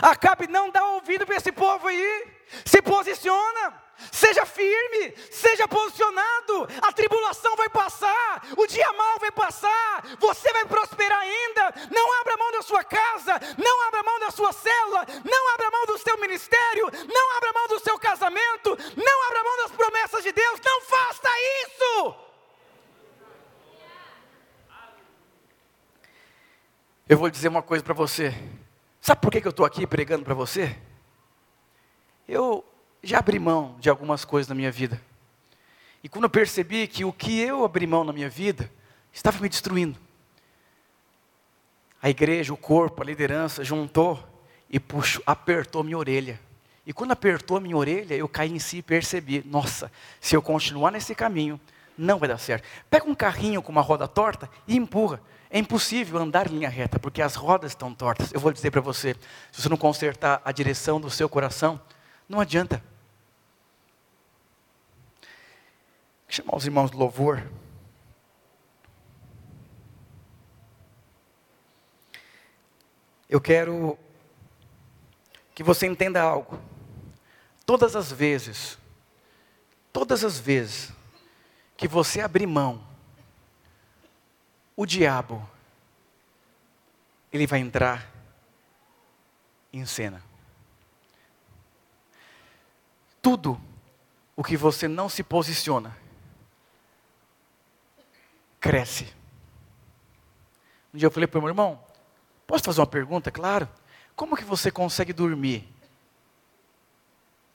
[0.00, 2.26] Acabe não dar ouvido para esse povo aí.
[2.64, 3.82] Se posiciona.
[4.10, 6.68] Seja firme, seja posicionado.
[6.80, 11.74] A tribulação vai passar, o dia mal vai passar, você vai prosperar ainda.
[11.90, 15.86] Não abra mão da sua casa, não abra mão da sua célula, não abra mão
[15.86, 20.32] do seu ministério, não abra mão do seu casamento, não abra mão das promessas de
[20.32, 20.60] Deus.
[20.64, 21.28] Não faça
[21.64, 22.31] isso.
[27.12, 28.34] Eu vou dizer uma coisa para você.
[28.98, 30.74] Sabe por que eu estou aqui pregando para você?
[32.26, 32.64] Eu
[33.02, 34.98] já abri mão de algumas coisas na minha vida.
[36.02, 38.72] E quando eu percebi que o que eu abri mão na minha vida
[39.12, 39.98] estava me destruindo,
[42.00, 44.18] a igreja, o corpo, a liderança juntou
[44.70, 46.40] e puxou, apertou minha orelha.
[46.86, 50.90] E quando apertou minha orelha, eu caí em si e percebi: nossa, se eu continuar
[50.90, 51.60] nesse caminho,
[51.98, 52.66] não vai dar certo.
[52.88, 55.20] Pega um carrinho com uma roda torta e empurra.
[55.54, 58.32] É impossível andar em linha reta, porque as rodas estão tortas.
[58.32, 59.14] Eu vou dizer para você:
[59.52, 61.78] se você não consertar a direção do seu coração,
[62.26, 62.82] não adianta.
[65.20, 67.46] Vou chamar os irmãos do louvor.
[73.28, 73.98] Eu quero
[75.54, 76.58] que você entenda algo.
[77.66, 78.78] Todas as vezes,
[79.92, 80.90] todas as vezes
[81.76, 82.91] que você abrir mão
[84.76, 85.48] o diabo,
[87.32, 88.10] ele vai entrar
[89.72, 90.22] em cena.
[93.20, 93.60] Tudo
[94.34, 95.96] o que você não se posiciona,
[98.60, 99.12] cresce.
[100.92, 101.82] Um dia eu falei para o meu irmão,
[102.46, 103.30] posso fazer uma pergunta?
[103.30, 103.68] Claro.
[104.14, 105.68] Como que você consegue dormir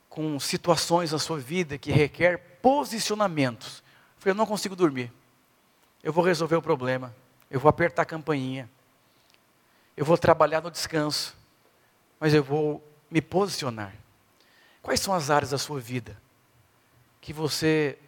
[0.10, 3.84] com situações na sua vida que requer posicionamentos?
[4.16, 5.12] Eu falei, eu não consigo dormir
[6.08, 7.14] eu vou resolver o problema,
[7.52, 8.70] eu vou apertar a campainha,
[9.98, 11.36] eu vou trabalhar no descanso,
[12.18, 12.82] mas eu vou
[13.12, 13.94] me posicionar.
[14.82, 16.18] Quais são as áreas da sua vida
[17.20, 18.00] que você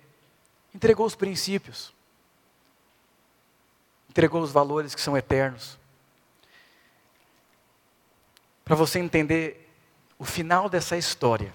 [0.73, 1.93] entregou os princípios,
[4.09, 5.77] entregou os valores que são eternos?
[8.63, 9.69] Para você entender
[10.17, 11.53] o final dessa história,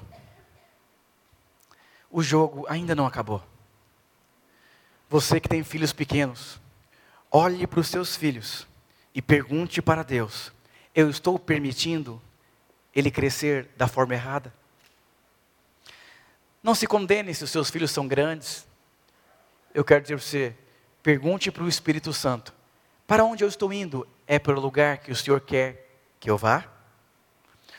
[2.10, 3.42] o jogo ainda não acabou.
[5.14, 6.60] Você que tem filhos pequenos,
[7.30, 8.66] olhe para os seus filhos
[9.14, 10.50] e pergunte para Deus:
[10.92, 12.20] eu estou permitindo
[12.92, 14.52] ele crescer da forma errada?
[16.60, 18.66] Não se condene se os seus filhos são grandes.
[19.72, 20.56] Eu quero dizer para você:
[21.00, 22.52] pergunte para o Espírito Santo:
[23.06, 24.04] para onde eu estou indo?
[24.26, 26.64] É para o lugar que o Senhor quer que eu vá?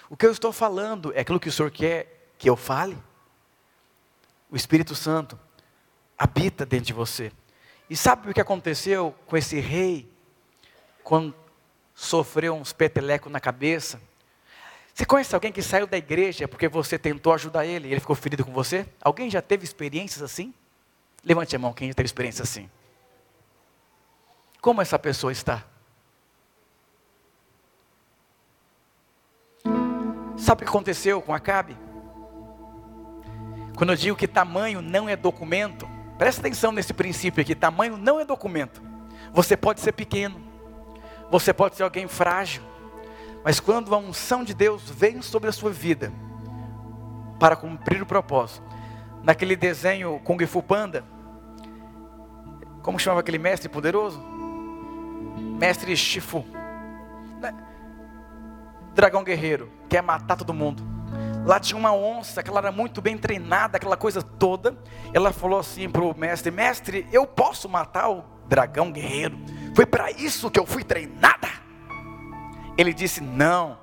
[0.09, 2.97] O que eu estou falando é aquilo que o Senhor quer que eu fale?
[4.49, 5.37] O Espírito Santo
[6.17, 7.31] habita dentro de você.
[7.89, 10.09] E sabe o que aconteceu com esse rei
[11.03, 11.35] quando
[11.93, 14.01] sofreu uns petelecos na cabeça?
[14.93, 18.15] Você conhece alguém que saiu da igreja porque você tentou ajudar ele e ele ficou
[18.15, 18.87] ferido com você?
[19.01, 20.53] Alguém já teve experiências assim?
[21.23, 22.69] Levante a mão quem já teve experiência assim.
[24.61, 25.63] Como essa pessoa está?
[30.37, 31.77] Sabe o que aconteceu com Acabe?
[33.75, 38.19] Quando eu digo que tamanho não é documento, presta atenção nesse princípio aqui: tamanho não
[38.19, 38.81] é documento.
[39.33, 40.41] Você pode ser pequeno,
[41.29, 42.63] você pode ser alguém frágil,
[43.43, 46.11] mas quando a unção de Deus vem sobre a sua vida
[47.39, 48.63] para cumprir o propósito,
[49.23, 51.03] naquele desenho Kung Fu Panda,
[52.81, 54.23] como chamava aquele mestre poderoso?
[55.59, 56.45] Mestre Shifu.
[57.41, 57.53] Né?
[58.93, 60.94] Dragão guerreiro, quer matar todo mundo.
[61.45, 64.75] Lá tinha uma onça, que ela era muito bem treinada, aquela coisa toda.
[65.13, 69.37] Ela falou assim para o mestre: Mestre, eu posso matar o dragão guerreiro?
[69.75, 71.47] Foi para isso que eu fui treinada.
[72.75, 73.77] Ele disse: Não,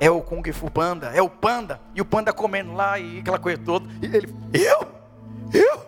[0.00, 1.78] é o Kung Fu Panda, é o panda.
[1.94, 3.86] E o panda comendo lá e aquela coisa toda.
[4.00, 4.88] E ele: Eu?
[5.52, 5.86] Eu?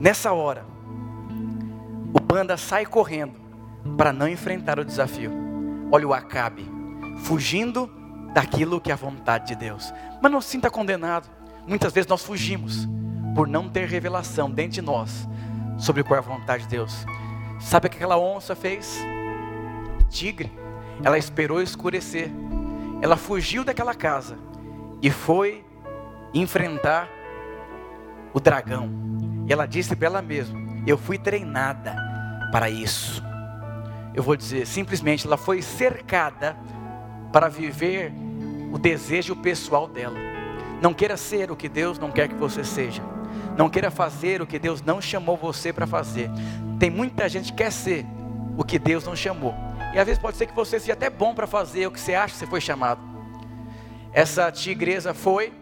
[0.00, 0.64] Nessa hora,
[2.12, 3.40] o panda sai correndo
[3.96, 5.30] para não enfrentar o desafio.
[5.92, 6.68] Olha o Acabe,
[7.18, 8.01] fugindo
[8.32, 9.92] daquilo que é a vontade de Deus.
[10.20, 11.28] Mas não se sinta condenado.
[11.66, 12.88] Muitas vezes nós fugimos
[13.34, 15.28] por não ter revelação dentro de nós
[15.78, 17.04] sobre qual é a vontade de Deus.
[17.60, 19.00] Sabe o que aquela onça fez?
[20.08, 20.52] Tigre.
[21.02, 22.30] Ela esperou escurecer.
[23.00, 24.36] Ela fugiu daquela casa
[25.00, 25.64] e foi
[26.32, 27.08] enfrentar
[28.32, 28.90] o dragão.
[29.46, 31.96] E ela disse para ela mesma: Eu fui treinada
[32.52, 33.22] para isso.
[34.14, 36.56] Eu vou dizer, simplesmente ela foi cercada
[37.32, 38.12] para viver
[38.72, 40.16] o desejo pessoal dela.
[40.80, 43.02] Não queira ser o que Deus não quer que você seja.
[43.56, 46.30] Não queira fazer o que Deus não chamou você para fazer.
[46.78, 48.04] Tem muita gente que quer ser
[48.56, 49.54] o que Deus não chamou.
[49.94, 52.14] E às vezes pode ser que você seja até bom para fazer o que você
[52.14, 53.00] acha que você foi chamado.
[54.12, 55.52] Essa tigresa foi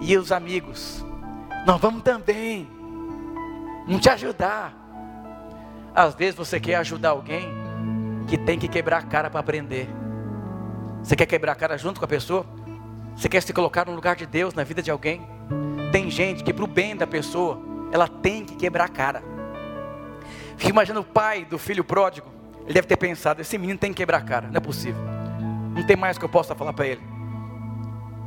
[0.00, 1.04] e os amigos.
[1.66, 2.68] Nós vamos também.
[3.86, 4.74] Vamos te ajudar.
[5.94, 7.48] Às vezes você quer ajudar alguém
[8.28, 9.88] que tem que quebrar a cara para aprender.
[11.06, 12.44] Você quer quebrar a cara junto com a pessoa?
[13.14, 15.24] Você quer se colocar no lugar de Deus na vida de alguém?
[15.92, 19.22] Tem gente que, para o bem da pessoa, ela tem que quebrar a cara.
[20.56, 22.28] Fica imaginando o pai do filho pródigo.
[22.64, 25.00] Ele deve ter pensado: esse menino tem que quebrar a cara, não é possível.
[25.76, 27.02] Não tem mais que eu possa falar para ele.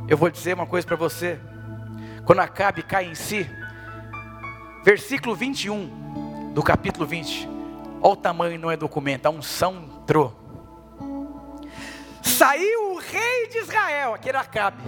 [0.08, 1.38] Eu vou dizer uma coisa para você.
[2.26, 3.46] Quando Acabe cai em si,
[4.86, 7.46] versículo 21 do capítulo 20.
[8.02, 10.39] Olha o tamanho, não é documento, a unção entrou.
[12.22, 14.82] Saiu o rei de Israel, aquele Acabe,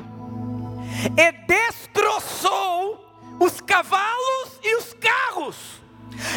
[1.17, 3.05] e destroçou
[3.39, 5.81] os cavalos e os carros,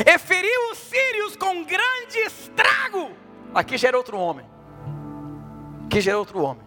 [0.07, 3.11] e feriu os sírios com grande estrago.
[3.55, 4.47] Aqui já era outro homem,
[5.87, 6.63] aqui já era outro homem,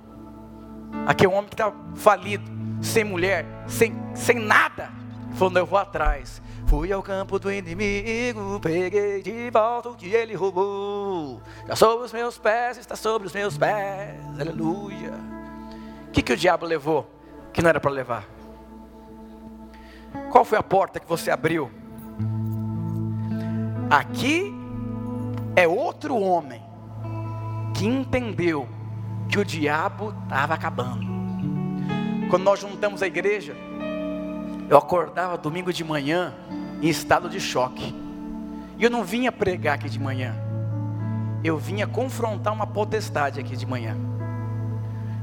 [1.06, 2.50] aqui é um homem que está falido,
[2.82, 4.97] sem mulher, sem, sem nada.
[5.38, 10.36] Falou: Eu vou atrás, Fui ao campo do inimigo, peguei de volta o que ele
[10.36, 11.42] roubou.
[11.66, 15.14] Já sobre os meus pés, está sobre os meus pés, aleluia.
[16.10, 17.10] O que, que o diabo levou
[17.54, 18.26] que não era para levar?
[20.30, 21.72] Qual foi a porta que você abriu?
[23.90, 24.54] Aqui
[25.56, 26.62] é outro homem
[27.74, 28.68] que entendeu
[29.30, 31.08] que o diabo estava acabando.
[32.30, 33.56] Quando nós juntamos a igreja,
[34.70, 36.34] eu acordava domingo de manhã
[36.82, 37.96] em estado de choque.
[38.78, 40.36] E eu não vinha pregar aqui de manhã.
[41.44, 43.96] Eu vinha confrontar uma potestade aqui de manhã.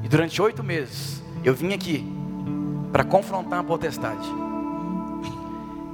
[0.03, 2.05] E durante oito meses, eu vim aqui
[2.91, 4.27] para confrontar uma potestade.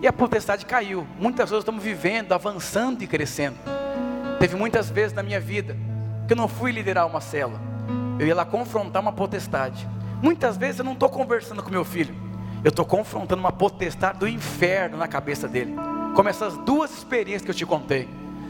[0.00, 1.06] E a potestade caiu.
[1.18, 3.56] Muitas vezes estamos vivendo, avançando e crescendo.
[4.38, 5.76] Teve muitas vezes na minha vida
[6.26, 7.60] que eu não fui liderar uma cela.
[8.18, 9.86] Eu ia lá confrontar uma potestade.
[10.22, 12.29] Muitas vezes eu não estou conversando com meu filho.
[12.62, 15.74] Eu estou confrontando uma potestade do inferno na cabeça dele.
[16.14, 18.08] Como essas duas experiências que eu te contei.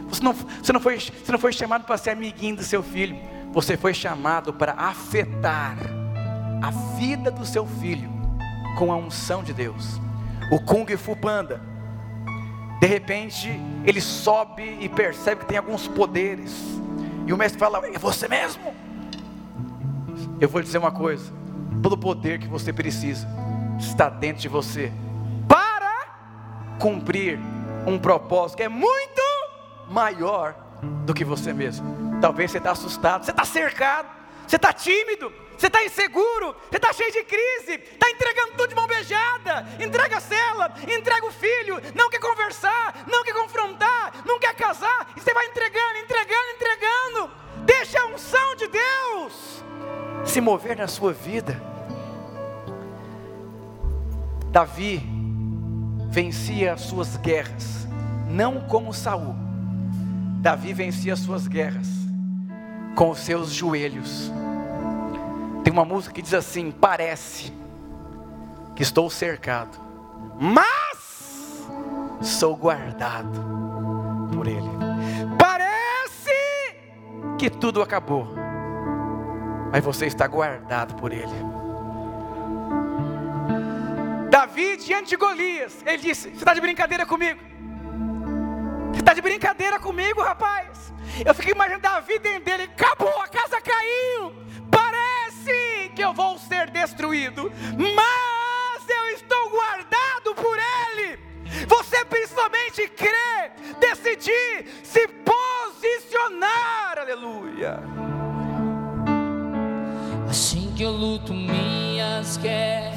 [0.08, 3.16] Você não, você não, foi, você não foi chamado para ser amiguinho do seu filho.
[3.52, 5.76] Você foi chamado para afetar
[6.62, 8.10] a vida do seu filho
[8.76, 10.00] com a unção de Deus.
[10.50, 11.60] O Kung Fu Panda,
[12.80, 13.48] de repente,
[13.84, 16.52] ele sobe e percebe que tem alguns poderes.
[17.26, 18.74] E o mestre fala: É você mesmo?
[20.40, 21.32] Eu vou lhe dizer uma coisa:
[21.80, 23.28] todo poder que você precisa
[23.80, 24.92] está dentro de você
[25.48, 27.38] para cumprir
[27.86, 29.22] um propósito que é muito
[29.88, 30.54] maior
[31.04, 32.18] do que você mesmo.
[32.20, 34.08] Talvez você está assustado, você está cercado,
[34.46, 38.74] você está tímido, você está inseguro, você está cheio de crise, está entregando tudo de
[38.74, 44.38] mão beijada, entrega a cela, entrega o filho, não quer conversar, não quer confrontar, não
[44.38, 47.30] quer casar, e você vai entregando, entregando, entregando.
[47.64, 49.64] Deixa a unção de Deus
[50.24, 51.60] se mover na sua vida.
[54.50, 55.00] Davi
[56.10, 57.86] vencia as suas guerras,
[58.28, 59.36] não como Saul.
[60.40, 61.88] Davi vencia as suas guerras
[62.96, 64.32] com os seus joelhos.
[65.62, 67.52] Tem uma música que diz assim: parece
[68.74, 69.78] que estou cercado,
[70.40, 71.68] mas
[72.20, 73.40] sou guardado
[74.34, 74.70] por Ele.
[75.38, 76.74] Parece
[77.38, 78.26] que tudo acabou,
[79.70, 81.49] mas você está guardado por Ele.
[84.50, 87.38] Davi diante de Golias, ele disse: Você está de brincadeira comigo?
[88.92, 90.92] Você está de brincadeira comigo, rapaz?
[91.24, 94.34] Eu fiquei imaginando Davi dentro dele: Acabou, a casa caiu.
[94.68, 101.16] Parece que eu vou ser destruído, mas eu estou guardado por Ele.
[101.68, 107.78] Você principalmente crer, decidir, se posicionar, aleluia.
[110.28, 111.89] Assim que eu luto guerras.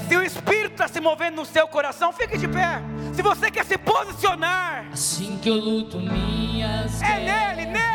[0.08, 2.82] Se o Espírito está se movendo no seu coração, fique de pé.
[3.14, 7.92] Se você quer se posicionar, Assim que eu luto minhas é nele, nele.